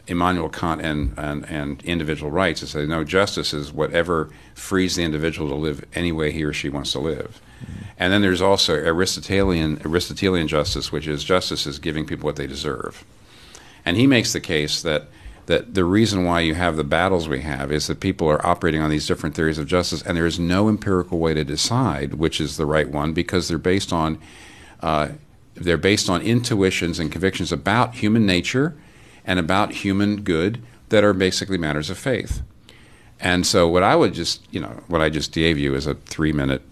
Immanuel 0.07 0.49
Kant 0.49 0.83
and, 0.83 1.15
and, 1.17 1.45
and 1.47 1.83
individual 1.83 2.31
rights. 2.31 2.61
To 2.61 2.67
say 2.67 2.87
no, 2.87 3.05
justice 3.05 3.53
is 3.53 3.73
whatever 3.73 4.31
frees 4.55 4.97
the 4.97 5.03
individual 5.03 5.49
to 5.49 5.55
live 5.55 5.85
any 5.95 6.13
way 6.13 6.31
he 6.31 6.45
or 6.45 6.53
she 6.53 6.69
wants 6.69 6.93
to 6.93 7.01
live. 7.01 7.41
And 7.99 8.13
then 8.13 8.23
there's 8.23 8.43
also 8.43 8.75
Aristotelian 8.75 9.81
Aristotelian 9.85 10.47
justice, 10.47 10.93
which 10.93 11.09
is 11.09 11.25
justice 11.25 11.67
is 11.67 11.79
giving 11.79 12.07
people 12.07 12.27
what 12.27 12.37
they 12.37 12.47
deserve. 12.47 13.05
And 13.85 13.97
he 13.97 14.07
makes 14.07 14.33
the 14.33 14.41
case 14.41 14.83
that 14.83 15.09
that 15.47 15.75
the 15.75 15.85
reason 15.85 16.25
why 16.25 16.41
you 16.41 16.55
have 16.55 16.77
the 16.77 16.85
battles 16.85 17.29
we 17.29 17.41
have 17.41 17.71
is 17.73 17.87
that 17.87 18.01
people 18.01 18.29
are 18.29 18.45
operating 18.45 18.81
on 18.81 18.91
these 18.91 19.07
different 19.07 19.35
theories 19.35 19.59
of 19.59 19.67
justice, 19.67 20.03
and 20.03 20.17
there 20.17 20.27
is 20.27 20.39
no 20.39 20.69
empirical 20.69 21.19
way 21.19 21.35
to 21.35 21.45
decide 21.45 22.15
which 22.15 22.41
is 22.41 22.57
the 22.57 22.67
right 22.67 22.91
one 22.91 23.13
because 23.13 23.49
they're 23.49 23.59
based 23.59 23.93
on 23.93 24.19
uh, 24.81 25.09
they're 25.55 25.79
based 25.79 26.11
on 26.11 26.21
intuitions 26.21 26.99
and 26.99 27.11
convictions 27.11 27.51
about 27.51 27.95
human 27.95 28.27
nature 28.27 28.77
and 29.25 29.39
about 29.39 29.73
human 29.73 30.23
good 30.23 30.63
that 30.91 31.03
are 31.03 31.15
basically 31.15 31.59
matters 31.59 31.91
of 31.91 31.99
faith. 31.99 32.43
And 33.19 33.47
so, 33.47 33.67
what 33.67 33.83
I 33.83 33.97
would 33.97 34.13
just, 34.13 34.47
you 34.53 34.61
know, 34.61 34.83
what 34.89 35.01
I 35.01 35.09
just 35.09 35.33
gave 35.33 35.59
you 35.59 35.75
is 35.75 35.87
a 35.87 35.95
three 35.95 36.33
minute 36.33 36.63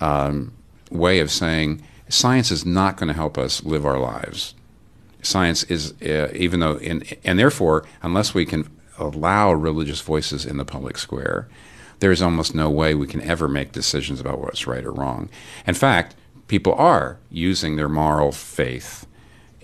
um, 0.00 0.52
way 0.90 1.20
of 1.20 1.30
saying 1.30 1.82
science 2.08 2.50
is 2.50 2.64
not 2.64 2.96
going 2.96 3.08
to 3.08 3.14
help 3.14 3.36
us 3.36 3.62
live 3.64 3.84
our 3.84 3.98
lives. 3.98 4.54
Science 5.22 5.62
is, 5.64 5.94
uh, 6.02 6.30
even 6.34 6.60
though, 6.60 6.76
in, 6.76 7.04
and 7.24 7.38
therefore, 7.38 7.84
unless 8.02 8.34
we 8.34 8.46
can 8.46 8.68
allow 8.98 9.52
religious 9.52 10.00
voices 10.00 10.44
in 10.46 10.56
the 10.56 10.64
public 10.64 10.98
square, 10.98 11.48
there 12.00 12.10
is 12.10 12.22
almost 12.22 12.54
no 12.54 12.70
way 12.70 12.94
we 12.94 13.06
can 13.06 13.20
ever 13.22 13.48
make 13.48 13.72
decisions 13.72 14.20
about 14.20 14.40
what's 14.40 14.66
right 14.66 14.84
or 14.84 14.92
wrong. 14.92 15.28
In 15.66 15.74
fact, 15.74 16.14
people 16.48 16.74
are 16.74 17.18
using 17.30 17.76
their 17.76 17.88
moral 17.88 18.32
faith 18.32 19.06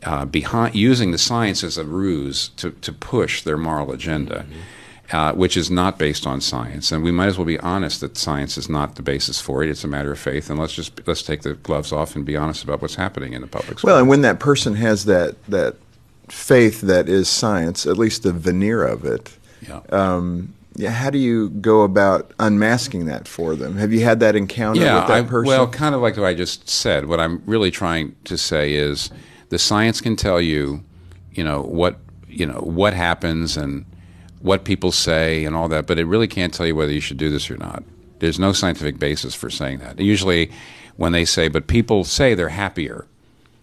uh, 0.03 0.25
behind 0.25 0.75
using 0.75 1.11
the 1.11 1.19
science 1.19 1.65
as 1.65 1.79
a 1.79 1.85
ruse 1.85 2.49
to, 2.51 2.71
to 2.71 2.93
push 2.93 3.43
their 3.43 3.57
moral 3.57 3.93
agenda, 3.93 4.47
uh, 5.13 5.33
which 5.33 5.57
is 5.57 5.71
not 5.71 5.99
based 5.99 6.27
on 6.27 6.41
science. 6.41 6.91
And 6.91 7.03
we 7.03 7.13
might 7.13 7.27
as 7.27 7.39
well 7.39 7.47
be 7.47 7.59
honest 7.61 8.01
that 8.01 8.17
science 8.17 8.59
is 8.59 8.69
not 8.69 8.97
the 8.97 9.03
basis 9.03 9.41
for 9.41 9.63
it. 9.63 9.71
It's 9.71 9.85
a 9.85 9.89
matter 9.89 10.13
of 10.13 10.19
faith. 10.19 10.51
And 10.51 10.59
let's 10.59 10.75
just 10.75 11.07
let's 11.07 11.23
take 11.23 11.43
the 11.43 11.55
gloves 11.55 11.93
off 11.93 12.17
and 12.17 12.25
be 12.25 12.37
honest 12.37 12.65
about 12.65 12.83
what's 12.83 12.97
happening 12.97 13.33
in 13.33 13.41
the 13.41 13.47
public 13.47 13.79
square. 13.79 13.95
Well, 13.95 14.01
and 14.01 14.09
when 14.09 14.23
that 14.23 14.41
person 14.41 14.75
has 14.75 15.05
that 15.05 15.43
that 15.47 15.77
faith 16.29 16.81
that 16.83 17.09
is 17.09 17.29
science, 17.29 17.87
at 17.87 17.97
least 17.97 18.25
the 18.25 18.33
veneer 18.33 18.85
of 18.85 19.05
it, 19.05 19.37
yeah. 19.67 19.81
um, 19.91 20.55
yeah, 20.75 20.91
how 20.91 21.11
do 21.11 21.19
you 21.19 21.51
go 21.51 21.83
about 21.83 22.33
unmasking 22.39 23.07
that 23.07 23.29
for 23.29 23.55
them? 23.55 23.77
Have 23.77 23.93
you 23.93 24.01
had 24.01 24.21
that 24.21 24.37
encounter 24.37 24.81
yeah, 24.81 24.99
with 24.99 25.09
that 25.09 25.25
I, 25.25 25.29
person? 25.29 25.47
well, 25.47 25.69
kind 25.69 25.95
of 25.95 26.03
like 26.03 26.17
what 26.17 26.27
I 26.27 26.35
just 26.35 26.69
said. 26.69 27.07
What 27.07 27.21
I'm 27.21 27.43
really 27.47 27.71
trying 27.71 28.15
to 28.25 28.37
say 28.37 28.75
is 28.75 29.11
the 29.49 29.59
science 29.59 30.01
can 30.01 30.17
tell 30.17 30.41
you, 30.41 30.83
you 31.33 31.45
know 31.45 31.63
what 31.63 31.99
you 32.29 32.45
know 32.45 32.61
what 32.61 32.93
happens 32.93 33.57
and 33.57 33.87
what 34.47 34.65
people 34.65 34.93
say 34.93 35.45
and 35.45 35.57
all 35.57 35.69
that, 35.69 35.87
but 35.89 35.99
it 35.99 36.05
really 36.05 36.29
can't 36.29 36.55
tell 36.55 36.67
you 36.67 36.77
whether 36.77 36.93
you 36.93 37.01
should 37.01 37.17
do 37.17 37.31
this 37.31 37.51
or 37.51 37.57
not. 37.57 37.83
There's 38.21 38.39
no 38.39 38.53
scientific 38.53 38.99
basis 38.99 39.35
for 39.35 39.51
saying 39.51 39.81
that. 39.81 39.99
Usually, 39.99 40.53
when 40.97 41.11
they 41.11 41.25
say, 41.25 41.49
but 41.49 41.67
people 41.67 42.05
say 42.05 42.33
they're 42.35 42.49
happier, 42.49 43.07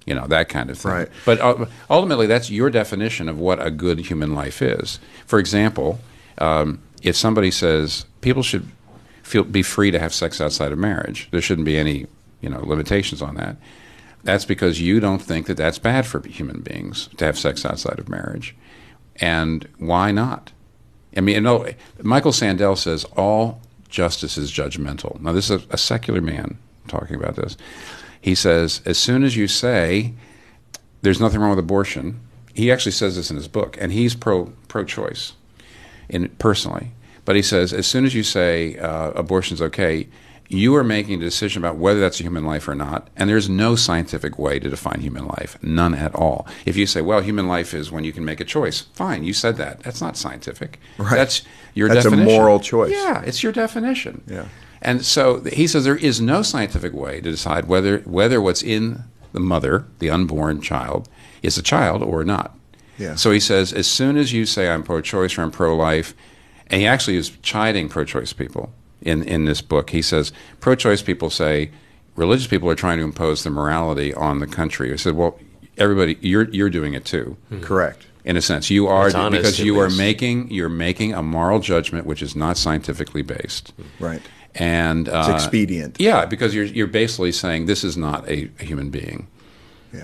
you 0.06 0.14
know 0.14 0.28
that 0.28 0.50
kind 0.50 0.70
of 0.70 0.78
thing. 0.78 0.92
Right. 0.92 1.10
But 1.26 1.40
uh, 1.40 1.66
ultimately, 1.90 2.28
that's 2.28 2.52
your 2.52 2.70
definition 2.70 3.30
of 3.30 3.40
what 3.40 3.66
a 3.66 3.72
good 3.72 4.00
human 4.00 4.36
life 4.36 4.62
is. 4.62 5.00
For 5.26 5.40
example, 5.40 6.02
um, 6.40 6.82
if 7.02 7.16
somebody 7.16 7.50
says 7.50 8.06
people 8.20 8.44
should 8.44 8.68
feel 9.24 9.46
be 9.46 9.64
free 9.64 9.90
to 9.90 10.00
have 10.00 10.14
sex 10.14 10.42
outside 10.42 10.74
of 10.74 10.78
marriage, 10.78 11.30
there 11.32 11.42
shouldn't 11.42 11.66
be 11.66 11.78
any 11.78 12.08
you 12.42 12.50
know 12.50 12.60
limitations 12.60 13.22
on 13.22 13.36
that. 13.36 13.56
That's 14.26 14.44
because 14.44 14.82
you 14.82 15.00
don't 15.00 15.22
think 15.22 15.48
that 15.48 15.56
that's 15.56 15.80
bad 15.80 16.06
for 16.06 16.26
human 16.28 16.60
beings 16.60 17.08
to 17.16 17.24
have 17.26 17.40
sex 17.40 17.66
outside 17.66 18.00
of 18.00 18.10
marriage, 18.10 18.54
and 19.22 19.66
why 19.78 20.12
not? 20.12 20.52
I 21.16 21.22
mean, 21.22 21.36
you 21.36 21.42
know, 21.42 21.68
Michael 22.02 22.32
Sandel 22.32 22.76
says 22.76 23.06
all 23.16 23.62
justice 23.90 24.38
is 24.38 24.52
judgmental. 24.52 25.20
Now, 25.22 25.32
this 25.32 25.50
is 25.50 25.64
a, 25.64 25.68
a 25.72 25.78
secular 25.78 26.22
man 26.22 26.58
talking 26.88 27.16
about 27.16 27.36
this. 27.36 27.58
He 28.20 28.36
says 28.36 28.82
as 28.86 28.98
soon 28.98 29.24
as 29.24 29.36
you 29.36 29.48
say 29.48 30.14
there's 31.02 31.20
nothing 31.20 31.40
wrong 31.40 31.52
with 31.52 31.60
abortion, 31.60 32.20
he 32.54 32.72
actually 32.72 32.94
says 32.94 33.16
this 33.16 33.30
in 33.30 33.36
his 33.36 33.48
book, 33.48 33.78
and 33.80 33.92
he's 33.92 34.16
pro 34.16 34.46
pro-choice, 34.68 35.34
in 36.10 36.30
personally. 36.40 36.92
But 37.26 37.36
he 37.36 37.42
says 37.42 37.74
as 37.74 37.88
soon 37.88 38.06
as 38.06 38.16
you 38.16 38.24
say 38.24 38.78
uh, 38.78 39.12
abortion's 39.12 39.62
okay, 39.62 40.08
you 40.54 40.76
are 40.76 40.84
making 40.84 41.22
a 41.22 41.26
decision 41.26 41.62
about 41.62 41.78
whether 41.78 42.00
that's 42.00 42.20
a 42.20 42.24
human 42.24 42.46
life 42.46 42.68
or 42.68 42.76
not, 42.76 43.10
and 43.16 43.30
there's 43.30 43.50
no 43.50 43.76
scientific 43.76 44.38
way 44.38 44.60
to 44.60 44.70
define 44.70 45.02
human 45.02 45.26
life, 45.26 45.58
none 45.62 45.94
at 45.94 46.14
all. 46.16 46.48
If 46.66 46.78
you 46.78 46.86
say, 46.86 47.02
well, 47.02 47.22
human 47.22 47.48
life 47.48 47.74
is 47.74 47.92
when 47.92 48.04
you 48.04 48.14
can 48.14 48.24
make 48.24 48.40
a 48.40 48.46
choice, 48.46 48.82
fine, 48.94 49.24
you 49.24 49.34
said 49.34 49.58
that. 49.58 49.82
That's 49.82 50.02
not 50.02 50.18
scientific. 50.18 50.80
Right. 50.98 51.16
That's 51.16 51.42
your 51.74 51.88
definition. 51.88 52.20
That's 52.20 52.32
a 52.32 52.36
moral 52.38 52.60
choice. 52.60 52.92
Yeah, 52.92 53.22
it's 53.22 53.44
your 53.44 53.52
definition. 53.52 54.24
Yeah. 54.28 54.46
And 54.82 55.06
so 55.06 55.42
he 55.42 55.66
says 55.66 55.86
there 55.86 55.96
is 55.96 56.20
no 56.20 56.42
scientific 56.42 56.94
way 56.94 57.22
to 57.22 57.32
decide 57.32 57.68
whether 57.68 58.00
whether 58.00 58.42
what's 58.42 58.62
in 58.62 59.04
the 59.32 59.40
mother, 59.40 59.86
the 60.00 60.10
unborn 60.10 60.62
child, 60.62 61.10
is 61.42 61.58
a 61.58 61.64
child 61.64 62.04
or 62.04 62.24
not. 62.24 62.58
Yeah. 62.98 63.16
So 63.16 63.32
he 63.32 63.40
says 63.40 63.72
as 63.74 63.88
soon 63.88 64.18
as 64.18 64.34
you 64.34 64.46
say 64.46 64.70
I'm 64.70 64.84
pro-choice 64.84 65.38
or 65.38 65.42
I'm 65.42 65.52
pro-life, 65.52 66.14
and 66.68 66.82
he 66.82 66.88
actually 66.88 67.18
is 67.18 67.30
chiding 67.42 67.90
pro-choice 67.90 68.34
people 68.34 68.74
in 69.04 69.24
in 69.24 69.46
this 69.46 69.62
book. 69.62 69.92
He 69.92 70.02
says 70.02 70.32
pro-choice 70.60 71.02
people 71.02 71.30
say 71.30 71.70
religious 72.16 72.48
people 72.48 72.70
are 72.70 72.76
trying 72.76 72.98
to 72.98 73.04
impose 73.04 73.44
the 73.44 73.50
morality 73.50 74.14
on 74.14 74.40
the 74.40 74.48
country. 74.48 74.92
He 74.92 74.98
said, 74.98 75.16
well, 75.16 75.40
everybody, 75.78 76.18
you're 76.22 76.50
you're 76.50 76.70
doing 76.70 76.94
it 76.94 77.06
too 77.06 77.38
Correct. 77.62 78.06
in 78.26 78.38
a 78.38 78.42
sense. 78.42 78.70
You 78.70 78.88
are 78.88 79.16
honest, 79.16 79.32
because 79.44 79.60
at 79.60 79.66
you 79.66 79.80
are 79.80 79.90
making 79.90 80.50
you're 80.52 80.70
making 80.70 81.14
a 81.14 81.22
moral 81.24 81.60
judgment 81.60 82.06
which 82.06 82.22
is 82.22 82.36
not 82.36 82.58
scientifically 82.58 83.22
based, 83.24 83.74
Right. 84.00 84.22
and 84.56 85.10
uh, 85.10 85.28
It's 85.30 85.44
expedient. 85.44 85.98
Yeah, 86.00 86.26
because 86.26 86.54
you're 86.56 86.66
you're 86.66 86.88
basically 86.88 87.32
saying 87.32 87.66
this 87.66 87.84
is 87.84 87.98
not 87.98 88.28
a, 88.30 88.50
a 88.60 88.64
human 88.64 88.90
being, 88.90 89.28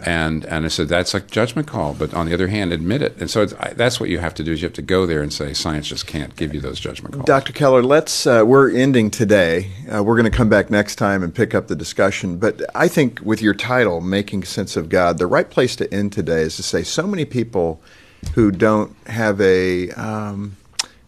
And 0.06 0.46
and 0.46 0.66
I 0.66 0.68
said 0.68 0.88
that's 0.88 1.14
a 1.14 1.20
judgment 1.20 1.68
call, 1.68 1.94
but 1.94 2.14
on 2.14 2.28
the 2.28 2.34
other 2.34 2.48
hand, 2.48 2.72
admit 2.72 3.02
it. 3.02 3.18
And 3.20 3.30
so 3.30 3.42
it's, 3.42 3.54
I, 3.54 3.74
that's 3.74 4.00
what 4.00 4.10
you 4.10 4.20
have 4.20 4.34
to 4.36 4.44
do 4.44 4.52
is 4.52 4.62
you 4.62 4.68
have 4.68 4.74
to 4.74 4.82
go 4.82 5.06
there 5.06 5.22
and 5.22 5.34
say 5.34 5.54
science 5.54 5.88
just 5.88 6.06
can't 6.06 6.36
give 6.36 6.54
you 6.54 6.62
those 6.62 6.80
judgment 6.80 7.16
calls. 7.16 7.26
Dr. 7.26 7.54
Keller, 7.54 7.82
let's. 7.82 8.28
Uh, 8.28 8.44
we're 8.46 8.72
ending 8.72 9.10
today. 9.10 9.72
Uh, 9.92 10.04
we're 10.04 10.16
going 10.16 10.30
to 10.30 10.38
come 10.38 10.50
back 10.50 10.70
next 10.70 10.96
time 10.96 11.24
and 11.24 11.34
pick 11.34 11.56
up 11.56 11.68
the 11.68 11.76
discussion. 11.76 12.38
But 12.38 12.62
I 12.76 12.88
think 12.88 13.20
with 13.24 13.42
your 13.42 13.54
title, 13.54 14.02
"Making 14.02 14.44
Sense 14.44 14.78
of 14.78 14.90
God," 14.90 15.18
the 15.18 15.28
right 15.28 15.50
place 15.50 15.76
to 15.78 15.92
end 15.94 16.14
today 16.14 16.42
is 16.42 16.56
to 16.58 16.64
say 16.64 16.84
so 16.84 17.08
many 17.08 17.26
people 17.26 17.82
who 18.36 18.52
don't 18.52 18.96
have 19.08 19.42
a. 19.42 19.90
Um, 19.92 20.58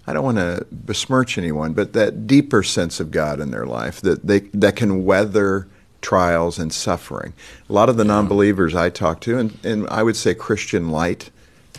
I 0.07 0.13
don't 0.13 0.23
want 0.23 0.37
to 0.37 0.65
besmirch 0.71 1.37
anyone, 1.37 1.73
but 1.73 1.93
that 1.93 2.25
deeper 2.25 2.63
sense 2.63 2.99
of 2.99 3.11
God 3.11 3.39
in 3.39 3.51
their 3.51 3.65
life 3.65 4.01
that 4.01 4.25
they 4.25 4.39
that 4.53 4.75
can 4.75 5.05
weather 5.05 5.67
trials 6.01 6.59
and 6.59 6.73
suffering. 6.73 7.33
A 7.69 7.73
lot 7.73 7.89
of 7.89 7.97
the 7.97 8.03
non-believers 8.03 8.75
I 8.75 8.89
talk 8.89 9.21
to, 9.21 9.37
and, 9.37 9.57
and 9.63 9.87
I 9.89 10.03
would 10.03 10.15
say 10.15 10.33
Christian 10.33 10.89
light 10.89 11.29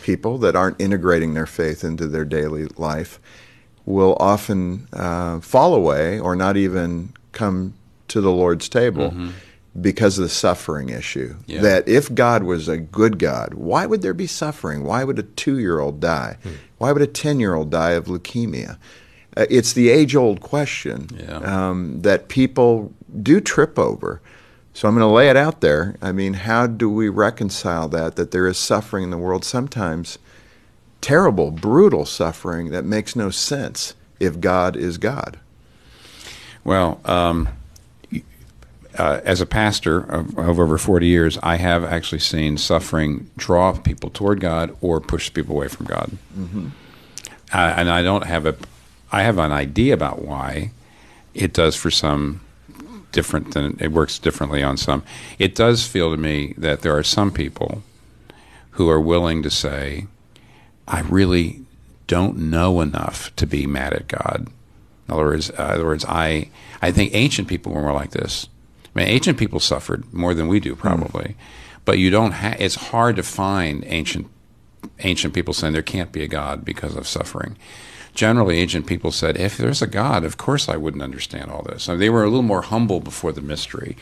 people 0.01 0.37
that 0.39 0.55
aren't 0.55 0.79
integrating 0.81 1.33
their 1.33 1.45
faith 1.45 1.83
into 1.83 2.07
their 2.07 2.25
daily 2.25 2.65
life, 2.77 3.19
will 3.85 4.15
often 4.19 4.87
uh, 4.93 5.39
fall 5.39 5.73
away 5.73 6.19
or 6.19 6.35
not 6.35 6.57
even 6.57 7.13
come 7.31 7.73
to 8.09 8.19
the 8.21 8.31
Lord's 8.31 8.67
table. 8.69 9.11
Mm-hmm. 9.11 9.29
Because 9.81 10.19
of 10.19 10.23
the 10.23 10.29
suffering 10.29 10.89
issue. 10.89 11.35
Yeah. 11.47 11.61
That 11.61 11.87
if 11.87 12.13
God 12.13 12.43
was 12.43 12.67
a 12.67 12.77
good 12.77 13.17
God, 13.17 13.55
why 13.55 13.87
would 13.87 14.03
there 14.03 14.13
be 14.13 14.27
suffering? 14.27 14.83
Why 14.83 15.03
would 15.03 15.17
a 15.17 15.23
two 15.23 15.57
year 15.57 15.79
old 15.79 15.99
die? 15.99 16.37
Hmm. 16.43 16.49
Why 16.77 16.91
would 16.91 17.01
a 17.01 17.07
10 17.07 17.39
year 17.39 17.55
old 17.55 17.71
die 17.71 17.93
of 17.93 18.05
leukemia? 18.05 18.77
Uh, 19.35 19.47
it's 19.49 19.73
the 19.73 19.89
age 19.89 20.15
old 20.15 20.41
question 20.41 21.07
Yeah. 21.17 21.37
um, 21.37 22.03
that 22.03 22.27
people 22.27 22.93
do 23.21 23.39
trip 23.39 23.77
over. 23.77 24.21
So 24.73 24.87
I'm 24.87 24.95
going 24.95 25.07
to 25.07 25.13
lay 25.13 25.29
it 25.29 25.37
out 25.37 25.61
there. 25.61 25.95
I 26.01 26.11
mean, 26.11 26.33
how 26.33 26.65
do 26.65 26.89
we 26.89 27.07
reconcile 27.09 27.87
that? 27.89 28.15
That 28.15 28.31
there 28.31 28.47
is 28.47 28.57
suffering 28.57 29.03
in 29.03 29.09
the 29.11 29.17
world, 29.17 29.45
sometimes 29.45 30.17
terrible, 31.01 31.51
brutal 31.51 32.05
suffering 32.05 32.71
that 32.71 32.85
makes 32.85 33.15
no 33.15 33.29
sense 33.29 33.93
if 34.19 34.39
God 34.39 34.75
is 34.75 34.97
God. 34.97 35.37
Well, 36.63 37.01
um, 37.05 37.49
uh, 38.97 39.19
as 39.25 39.41
a 39.41 39.45
pastor 39.45 39.99
of, 39.99 40.37
of 40.37 40.59
over 40.59 40.77
40 40.77 41.05
years, 41.05 41.37
I 41.43 41.57
have 41.57 41.83
actually 41.83 42.19
seen 42.19 42.57
suffering 42.57 43.29
draw 43.37 43.73
people 43.73 44.09
toward 44.09 44.39
God 44.39 44.75
or 44.81 44.99
push 45.01 45.33
people 45.33 45.55
away 45.55 45.67
from 45.67 45.87
God. 45.87 46.17
Uh, 47.53 47.73
and 47.77 47.89
I 47.89 48.01
don't 48.01 48.25
have 48.25 48.45
a, 48.45 48.55
I 49.11 49.23
have 49.23 49.37
an 49.37 49.51
idea 49.51 49.93
about 49.93 50.21
why 50.21 50.71
it 51.33 51.53
does 51.53 51.75
for 51.75 51.91
some 51.91 52.41
different 53.13 53.53
than 53.53 53.77
it 53.79 53.93
works 53.93 54.19
differently 54.19 54.61
on 54.61 54.75
some. 54.75 55.03
It 55.39 55.55
does 55.55 55.87
feel 55.87 56.11
to 56.11 56.17
me 56.17 56.53
that 56.57 56.81
there 56.81 56.97
are 56.97 57.03
some 57.03 57.31
people 57.31 57.81
who 58.71 58.89
are 58.89 58.99
willing 58.99 59.41
to 59.43 59.49
say, 59.49 60.07
I 60.87 61.01
really 61.01 61.61
don't 62.07 62.37
know 62.37 62.81
enough 62.81 63.33
to 63.37 63.47
be 63.47 63.65
mad 63.65 63.93
at 63.93 64.09
God. 64.09 64.47
In 65.07 65.13
other 65.13 65.23
words, 65.23 65.49
uh, 65.51 65.53
in 65.53 65.59
other 65.61 65.85
words, 65.85 66.05
I 66.05 66.49
I 66.81 66.91
think 66.91 67.13
ancient 67.13 67.47
people 67.47 67.71
were 67.71 67.81
more 67.81 67.93
like 67.93 68.11
this. 68.11 68.47
I 68.95 68.99
mean, 68.99 69.07
ancient 69.07 69.39
people 69.39 69.59
suffered 69.59 70.11
more 70.13 70.33
than 70.33 70.47
we 70.47 70.59
do, 70.59 70.75
probably. 70.75 71.35
But 71.85 71.99
you 71.99 72.09
don't. 72.09 72.31
Ha- 72.31 72.57
it's 72.59 72.75
hard 72.75 73.15
to 73.17 73.23
find 73.23 73.83
ancient 73.87 74.27
ancient 74.99 75.33
people 75.33 75.53
saying 75.53 75.73
there 75.73 75.81
can't 75.81 76.11
be 76.11 76.23
a 76.23 76.27
God 76.27 76.65
because 76.65 76.95
of 76.95 77.07
suffering. 77.07 77.57
Generally, 78.13 78.59
ancient 78.59 78.85
people 78.85 79.11
said, 79.11 79.37
if 79.37 79.57
there's 79.57 79.81
a 79.81 79.87
God, 79.87 80.23
of 80.23 80.37
course 80.37 80.69
I 80.69 80.77
wouldn't 80.77 81.01
understand 81.01 81.49
all 81.51 81.63
this. 81.63 81.89
I 81.89 81.93
mean, 81.93 81.99
they 81.99 82.09
were 82.11 82.23
a 82.23 82.29
little 82.29 82.43
more 82.43 82.61
humble 82.61 82.99
before 82.99 83.31
the 83.31 83.41
mystery. 83.41 83.97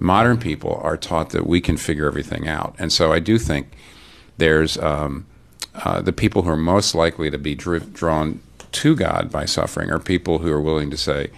Modern 0.00 0.38
people 0.38 0.80
are 0.82 0.96
taught 0.96 1.30
that 1.30 1.46
we 1.46 1.60
can 1.60 1.76
figure 1.76 2.06
everything 2.06 2.48
out. 2.48 2.74
And 2.78 2.92
so 2.92 3.12
I 3.12 3.20
do 3.20 3.38
think 3.38 3.68
there's 4.38 4.76
um, 4.78 5.26
uh, 5.74 6.00
the 6.00 6.12
people 6.12 6.42
who 6.42 6.50
are 6.50 6.56
most 6.56 6.94
likely 6.94 7.30
to 7.30 7.38
be 7.38 7.54
dri- 7.54 7.78
drawn 7.80 8.40
to 8.72 8.96
God 8.96 9.30
by 9.30 9.44
suffering 9.44 9.90
are 9.90 10.00
people 10.00 10.40
who 10.40 10.50
are 10.50 10.60
willing 10.60 10.90
to 10.90 10.96
say, 10.96 11.30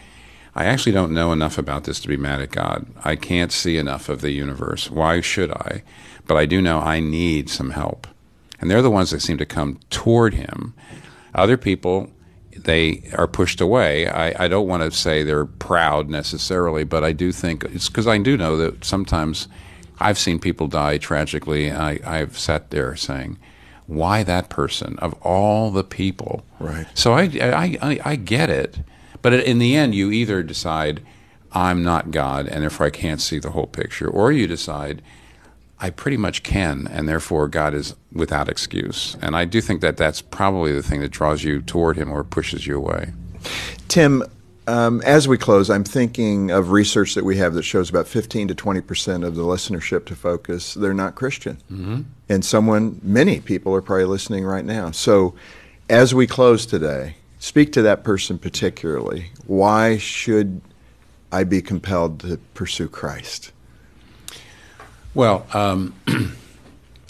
I 0.55 0.65
actually 0.65 0.93
don't 0.93 1.13
know 1.13 1.33
enough 1.33 1.59
about 1.59 1.85
this 1.85 2.01
to 2.01 2.09
be 2.09 2.17
mad 2.17 2.41
at 2.41 2.51
God. 2.51 2.87
I 3.05 3.15
can't 3.15 3.53
see 3.53 3.77
enough 3.77 4.09
of 4.09 4.23
the 4.23 4.31
universe. 4.31 4.91
Why 4.91 5.21
should 5.21 5.53
I? 5.53 5.83
But 6.27 6.39
I 6.39 6.47
do 6.47 6.63
know 6.63 6.81
I 6.81 6.99
need 6.99 7.51
some 7.51 7.71
help. 7.71 8.07
And 8.59 8.71
they're 8.71 8.81
the 8.81 8.91
ones 8.91 9.11
that 9.11 9.21
seem 9.21 9.37
to 9.37 9.45
come 9.45 9.81
toward 9.91 10.33
Him. 10.33 10.73
Other 11.37 11.57
people, 11.57 12.11
they 12.57 13.09
are 13.17 13.29
pushed 13.29 13.61
away. 13.61 14.09
I, 14.09 14.47
I 14.47 14.49
don't 14.49 14.67
want 14.67 14.83
to 14.83 14.91
say 14.91 15.23
they're 15.23 15.45
proud 15.45 16.09
necessarily, 16.09 16.83
but 16.83 17.05
I 17.05 17.13
do 17.13 17.31
think 17.31 17.63
it's 17.65 17.89
because 17.89 18.07
I 18.07 18.19
do 18.19 18.37
know 18.37 18.57
that 18.57 18.85
sometimes 18.85 19.47
I've 20.01 20.19
seen 20.19 20.39
people 20.39 20.67
die 20.67 20.99
tragically, 20.99 21.69
and 21.69 21.79
I, 21.81 22.01
I've 22.05 22.39
sat 22.39 22.71
there 22.71 22.97
saying, 22.97 23.39
why 23.87 24.23
that 24.25 24.49
person 24.49 24.99
of 24.99 25.13
all 25.23 25.71
the 25.71 25.85
people? 25.85 26.45
Right. 26.59 26.87
So 26.95 27.13
I, 27.13 27.25
I, 27.41 27.79
I, 27.83 28.01
I 28.05 28.17
get 28.17 28.51
it. 28.51 28.79
But 29.23 29.35
in 29.35 29.59
the 29.59 29.77
end, 29.77 29.95
you 29.95 30.11
either 30.11 30.43
decide, 30.43 31.03
I'm 31.53 31.83
not 31.83 32.11
God, 32.11 32.47
and 32.49 32.63
therefore 32.63 32.87
I 32.87 32.91
can't 32.91 33.21
see 33.21 33.39
the 33.39 33.51
whole 33.51 33.67
picture, 33.67 34.09
or 34.09 34.33
you 34.33 34.47
decide, 34.47 35.03
I 35.79 35.91
pretty 35.91 36.17
much 36.17 36.43
can, 36.43 36.87
and 36.91 37.09
therefore 37.09 37.49
God 37.49 37.75
is 37.75 37.95
without 38.13 38.49
excuse. 38.49 39.17
And 39.21 39.37
I 39.37 39.45
do 39.45 39.61
think 39.61 39.83
that 39.83 39.97
that's 39.97 40.23
probably 40.23 40.73
the 40.73 40.83
thing 40.83 41.01
that 41.01 41.11
draws 41.11 41.45
you 41.45 41.61
toward 41.61 41.97
Him 41.97 42.11
or 42.11 42.25
pushes 42.25 42.67
you 42.67 42.77
away. 42.77 43.13
Tim, 43.89 44.23
um, 44.67 45.03
as 45.03 45.29
we 45.29 45.37
close, 45.39 45.69
I'm 45.71 45.85
thinking 45.85 46.51
of 46.51 46.71
research 46.71 47.15
that 47.15 47.25
we 47.25 47.37
have 47.37 47.55
that 47.55 47.63
shows 47.63 47.91
about 47.91 48.09
15 48.09 48.49
to 48.49 48.55
20 48.55 48.81
percent 48.81 49.25
of 49.25 49.37
the 49.37 49.43
listenership 49.43 50.07
to 50.07 50.17
Focus 50.17 50.75
they're 50.75 50.95
not 50.95 51.15
Christian, 51.15 51.59
mm-hmm. 51.71 52.03
and 52.29 52.45
someone, 52.45 53.01
many 53.03 53.41
people 53.41 53.75
are 53.75 53.83
probably 53.83 54.07
listening 54.07 54.45
right 54.45 54.65
now. 54.65 54.91
So, 54.91 55.35
as 55.89 56.15
we 56.15 56.27
close 56.27 56.67
today, 56.67 57.17
speak 57.39 57.73
to 57.73 57.83
that 57.83 58.03
person 58.03 58.39
particularly. 58.39 59.31
Why 59.47 59.99
should 59.99 60.63
I 61.31 61.45
be 61.45 61.61
compelled 61.61 62.21
to 62.21 62.39
pursue 62.55 62.89
Christ? 62.89 63.53
Well, 65.17 65.47
um, 65.55 65.95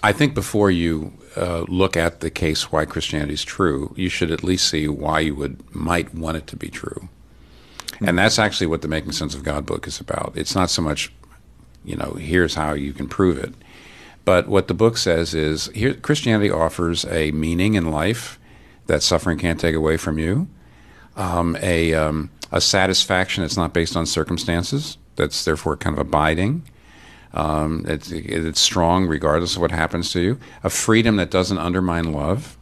I 0.05 0.13
think 0.13 0.33
before 0.33 0.71
you 0.71 1.13
uh, 1.37 1.63
look 1.63 1.97
at 1.97 2.21
the 2.21 2.31
case 2.31 2.71
why 2.71 2.85
Christianity 2.85 3.35
is 3.35 3.43
true, 3.43 3.93
you 3.97 4.09
should 4.09 4.31
at 4.31 4.45
least 4.45 4.69
see 4.69 4.87
why 4.87 5.19
you 5.19 5.35
would 5.35 5.75
might 5.75 6.15
want 6.15 6.37
it 6.37 6.47
to 6.47 6.57
be 6.57 6.69
true. 6.69 7.09
And 8.01 8.17
that's 8.17 8.39
actually 8.39 8.69
what 8.69 8.83
the 8.83 8.87
Making 8.87 9.11
Sense 9.11 9.35
of 9.35 9.43
God 9.43 9.67
book 9.67 9.89
is 9.89 9.99
about. 9.99 10.35
It's 10.37 10.55
not 10.55 10.71
so 10.71 10.83
much, 10.83 11.13
you 11.85 11.97
know, 11.97 12.13
here's 12.13 12.55
how 12.55 12.75
you 12.75 12.93
can 12.93 13.09
prove 13.09 13.39
it. 13.39 13.53
But 14.25 14.47
what 14.47 14.69
the 14.69 14.75
book 14.75 14.99
says 14.99 15.35
is 15.35 15.67
here 15.75 15.95
Christianity 15.95 16.49
offers 16.49 17.05
a 17.07 17.33
meaning 17.33 17.75
in 17.75 17.91
life 17.91 18.39
that 18.87 19.03
suffering 19.03 19.37
can't 19.37 19.59
take 19.59 19.75
away 19.75 19.97
from 19.97 20.21
you, 20.21 20.47
um, 21.17 21.57
a, 21.61 21.93
um, 21.95 22.31
a 22.53 22.61
satisfaction 22.61 23.43
that's 23.43 23.57
not 23.57 23.73
based 23.73 23.97
on 23.97 24.07
circumstances, 24.07 24.97
that's 25.17 25.45
therefore 25.45 25.77
kind 25.77 25.99
of 25.99 26.07
abiding. 26.07 26.63
Um, 27.37 27.85
it's, 27.87 28.11
it's 28.11 28.61
strong 28.61 29.07
regardless 29.07 29.57
of 29.57 29.61
what 29.61 29.71
happens 29.71 30.11
to 30.13 30.21
you, 30.21 30.41
a 30.65 30.71
freedom 30.71 31.17
that 31.17 31.31
doesn't 31.31 31.59
undermine 31.59 32.13
love, 32.13 32.57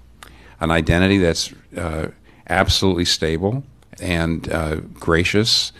an 0.58 0.72
identity 0.72 1.18
that's 1.18 1.54
uh, 1.76 2.08
absolutely 2.48 3.04
stable 3.04 3.62
and 4.00 4.50
uh, 4.50 4.76
gracious 4.94 5.72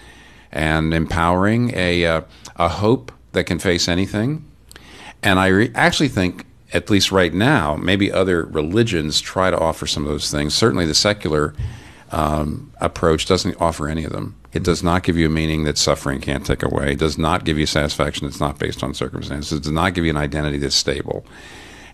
and 0.53 0.95
empowering, 0.95 1.73
a, 1.75 2.07
uh, 2.07 2.21
a 2.57 2.69
hope 2.69 3.11
that 3.33 3.45
can 3.45 3.59
face 3.59 3.89
anything. 3.89 4.45
And 5.25 5.41
I 5.41 5.49
re- 5.49 5.73
actually 5.75 6.09
think, 6.09 6.47
at 6.73 6.89
least 6.89 7.11
right 7.11 7.35
now, 7.35 7.75
maybe 7.75 8.13
other 8.13 8.45
religions 8.45 9.21
try 9.21 9.51
to 9.51 9.59
offer 9.59 9.87
some 9.87 10.05
of 10.05 10.09
those 10.09 10.31
things. 10.31 10.55
Certainly, 10.55 10.87
the 10.87 10.95
secular 10.95 11.55
um, 12.15 12.73
approach 12.81 13.27
doesn't 13.27 13.61
offer 13.61 13.89
any 13.89 14.05
of 14.05 14.13
them. 14.13 14.37
It 14.53 14.63
does 14.63 14.85
not 14.85 15.03
give 15.03 15.17
you 15.17 15.27
a 15.27 15.31
meaning 15.31 15.65
that 15.65 15.77
suffering 15.77 16.21
can't 16.21 16.47
take 16.47 16.63
away. 16.63 16.93
It 16.93 17.01
does 17.01 17.19
not 17.19 17.45
give 17.45 17.59
you 17.59 17.67
satisfaction 17.67 18.29
that's 18.29 18.39
not 18.39 18.57
based 18.57 18.85
on 18.85 18.95
circumstances. 18.95 19.59
It 19.59 19.63
does 19.65 19.73
not 19.73 19.95
give 19.95 20.05
you 20.05 20.11
an 20.11 20.17
identity 20.17 20.59
that's 20.59 20.77
stable. 20.77 21.27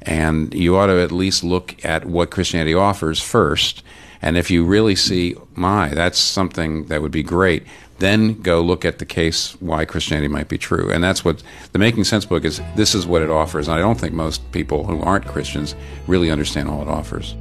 And 0.02 0.52
you 0.52 0.76
ought 0.76 0.88
to 0.88 1.00
at 1.00 1.11
least 1.11 1.42
look 1.42 1.83
at 1.87 2.04
what 2.04 2.30
Christianity 2.30 2.74
offers 2.74 3.22
first. 3.22 3.83
And 4.20 4.37
if 4.37 4.50
you 4.50 4.62
really 4.62 4.94
see, 4.94 5.37
my, 5.54 5.88
that's 5.88 6.18
something 6.18 6.85
that 6.87 7.00
would 7.00 7.12
be 7.12 7.22
great, 7.22 7.66
then 7.98 8.42
go 8.42 8.61
look 8.61 8.85
at 8.85 8.98
the 8.98 9.06
case 9.06 9.52
why 9.61 9.87
Christianity 9.87 10.28
might 10.28 10.48
be 10.48 10.59
true. 10.59 10.90
And 10.90 11.02
that's 11.02 11.24
what 11.24 11.42
the 11.72 11.78
Making 11.78 12.04
Sense 12.04 12.26
book 12.26 12.44
is. 12.44 12.61
This 12.76 12.94
is 12.94 13.06
what 13.06 13.22
it 13.22 13.30
offers. 13.30 13.68
And 13.68 13.76
I 13.78 13.80
don't 13.80 13.98
think 13.98 14.12
most 14.12 14.52
people 14.52 14.85
who 14.85 15.00
aren't 15.00 15.26
Christians 15.26 15.74
really 16.06 16.30
understand 16.30 16.68
all 16.68 16.83
it 16.83 16.88
offers. 16.88 17.35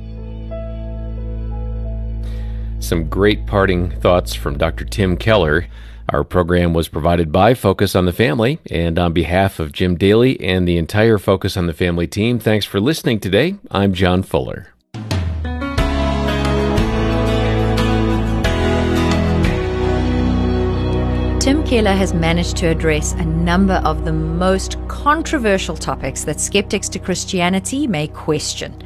Some 2.79 3.09
great 3.09 3.45
parting 3.45 3.91
thoughts 3.99 4.33
from 4.33 4.57
Dr. 4.57 4.85
Tim 4.85 5.17
Keller. 5.17 5.67
Our 6.11 6.23
program 6.23 6.73
was 6.73 6.87
provided 6.87 7.31
by 7.31 7.53
Focus 7.53 7.93
on 7.93 8.05
the 8.05 8.13
Family, 8.13 8.57
and 8.71 8.97
on 8.97 9.13
behalf 9.13 9.59
of 9.59 9.73
Jim 9.73 9.95
Daly 9.95 10.39
and 10.41 10.67
the 10.67 10.77
entire 10.77 11.19
Focus 11.19 11.55
on 11.55 11.67
the 11.67 11.73
Family 11.73 12.07
team, 12.07 12.39
thanks 12.39 12.65
for 12.65 12.79
listening 12.79 13.19
today. 13.19 13.55
I'm 13.69 13.93
John 13.93 14.23
Fuller. 14.23 14.73
Tim 21.39 21.63
Keller 21.65 21.93
has 21.93 22.13
managed 22.13 22.57
to 22.57 22.67
address 22.67 23.13
a 23.13 23.25
number 23.25 23.81
of 23.85 24.05
the 24.05 24.13
most 24.13 24.77
controversial 24.87 25.75
topics 25.75 26.23
that 26.23 26.39
skeptics 26.39 26.89
to 26.89 26.99
Christianity 26.99 27.87
may 27.87 28.07
question, 28.07 28.81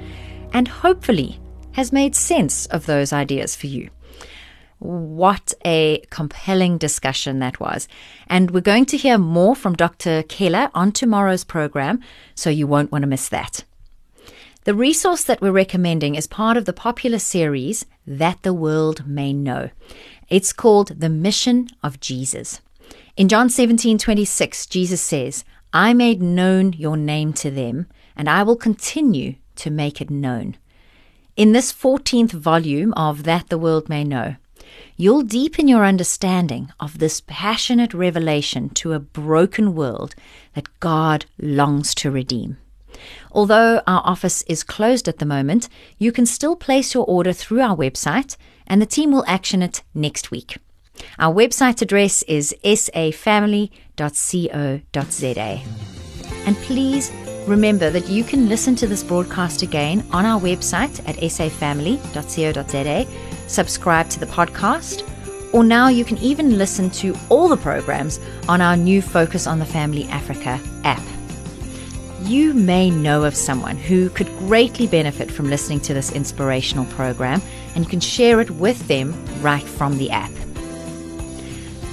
and 0.52 0.68
hopefully 0.68 1.40
has 1.74 1.92
made 1.92 2.16
sense 2.16 2.66
of 2.68 2.86
those 2.86 3.14
ideas 3.14 3.56
for 3.56 3.68
you. 3.68 3.90
What 4.80 5.54
a 5.66 6.04
compelling 6.10 6.78
discussion 6.78 7.40
that 7.40 7.60
was. 7.60 7.88
And 8.28 8.52
we're 8.52 8.62
going 8.62 8.86
to 8.88 8.98
hear 8.98 9.18
more 9.18 9.56
from 9.56 9.76
Dr. 9.76 10.24
Keller 10.24 10.70
on 10.74 10.92
tomorrow's 10.92 11.44
program, 11.44 12.02
so 12.36 12.50
you 12.50 12.68
won't 12.68 12.92
want 12.92 13.04
to 13.04 13.08
miss 13.08 13.30
that. 13.30 13.64
The 14.66 14.74
resource 14.74 15.24
that 15.26 15.42
we're 15.42 15.52
recommending 15.52 16.16
is 16.16 16.28
part 16.28 16.58
of 16.58 16.66
the 16.66 16.74
popular 16.74 17.20
series 17.20 17.86
That 18.08 18.42
the 18.44 18.54
World 18.54 19.08
May 19.08 19.34
Know. 19.34 19.70
It's 20.30 20.54
called 20.54 21.00
The 21.00 21.10
Mission 21.10 21.70
of 21.82 22.00
Jesus. 22.00 22.62
In 23.16 23.30
John 23.30 23.50
17 23.50 23.98
26, 23.98 24.66
Jesus 24.68 25.02
says, 25.02 25.44
I 25.74 25.94
made 25.94 26.22
known 26.22 26.74
your 26.74 26.98
name 26.98 27.34
to 27.34 27.52
them, 27.52 27.88
and 28.16 28.30
I 28.30 28.44
will 28.44 28.56
continue 28.56 29.36
to 29.56 29.70
make 29.70 30.02
it 30.02 30.10
known. 30.10 30.58
In 31.36 31.52
this 31.52 31.74
14th 31.74 32.32
volume 32.32 32.94
of 32.94 33.24
That 33.24 33.50
the 33.50 33.58
World 33.58 33.90
May 33.90 34.04
Know, 34.04 34.36
you'll 34.96 35.24
deepen 35.24 35.68
your 35.68 35.84
understanding 35.84 36.72
of 36.80 37.00
this 37.00 37.24
passionate 37.26 37.96
revelation 37.96 38.70
to 38.70 38.94
a 38.94 39.00
broken 39.00 39.74
world 39.74 40.14
that 40.54 40.80
God 40.80 41.26
longs 41.40 41.96
to 41.96 42.12
redeem. 42.12 42.58
Although 43.32 43.82
our 43.88 44.04
office 44.06 44.44
is 44.44 44.64
closed 44.64 45.08
at 45.08 45.18
the 45.18 45.26
moment, 45.26 45.70
you 45.98 46.12
can 46.12 46.28
still 46.28 46.56
place 46.56 46.94
your 46.94 47.06
order 47.06 47.34
through 47.34 47.62
our 47.62 47.76
website 47.76 48.38
and 48.68 48.80
the 48.80 48.86
team 48.86 49.12
will 49.12 49.26
action 49.28 49.64
it 49.64 49.82
next 49.96 50.30
week. 50.30 50.58
Our 51.18 51.34
website 51.34 51.82
address 51.82 52.22
is 52.28 52.56
safamily.co.za. 52.64 53.72
And 56.46 56.56
please 56.58 57.12
remember 57.48 57.90
that 57.90 58.08
you 58.08 58.24
can 58.24 58.48
listen 58.50 58.76
to 58.76 58.88
this 58.88 59.04
broadcast 59.04 59.62
again 59.62 60.06
on 60.12 60.26
our 60.26 60.40
website 60.40 61.00
at 61.08 61.18
safamily.co.za, 61.18 63.08
subscribe 63.48 64.10
to 64.10 64.20
the 64.20 64.26
podcast, 64.26 65.10
or 65.54 65.64
now 65.64 65.88
you 65.88 66.04
can 66.04 66.18
even 66.18 66.58
listen 66.58 66.90
to 66.90 67.16
all 67.30 67.48
the 67.48 67.58
programs 67.58 68.20
on 68.50 68.62
our 68.62 68.76
new 68.76 69.02
Focus 69.02 69.46
on 69.46 69.60
the 69.60 69.66
Family 69.66 70.06
Africa 70.06 70.60
app. 70.84 71.04
You 72.24 72.54
may 72.54 72.90
know 72.90 73.24
of 73.24 73.36
someone 73.36 73.78
who 73.78 74.10
could 74.10 74.28
greatly 74.40 74.88
benefit 74.88 75.30
from 75.30 75.50
listening 75.50 75.82
to 75.82 75.94
this 75.94 76.12
inspirational 76.12 76.86
program, 76.86 77.42
and 77.76 77.84
you 77.84 77.90
can 77.90 78.00
share 78.00 78.40
it 78.40 78.50
with 78.52 78.88
them 78.88 79.14
right 79.42 79.64
from 79.64 79.98
the 79.98 80.10
app. 80.10 80.32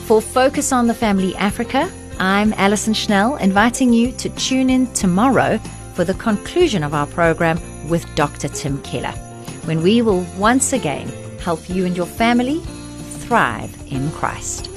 For 0.06 0.22
Focus 0.22 0.72
on 0.72 0.86
the 0.86 0.94
Family 0.94 1.34
Africa, 1.36 1.90
I'm 2.20 2.52
Alison 2.58 2.92
Schnell, 2.92 3.36
inviting 3.36 3.94
you 3.94 4.12
to 4.12 4.28
tune 4.28 4.68
in 4.68 4.92
tomorrow 4.92 5.56
for 5.94 6.04
the 6.04 6.12
conclusion 6.12 6.84
of 6.84 6.92
our 6.92 7.06
program 7.06 7.58
with 7.88 8.04
Dr. 8.14 8.48
Tim 8.48 8.78
Keller, 8.82 9.12
when 9.64 9.82
we 9.82 10.02
will 10.02 10.20
once 10.36 10.74
again 10.74 11.08
help 11.38 11.66
you 11.70 11.86
and 11.86 11.96
your 11.96 12.04
family 12.04 12.60
thrive 13.20 13.74
in 13.90 14.10
Christ. 14.10 14.69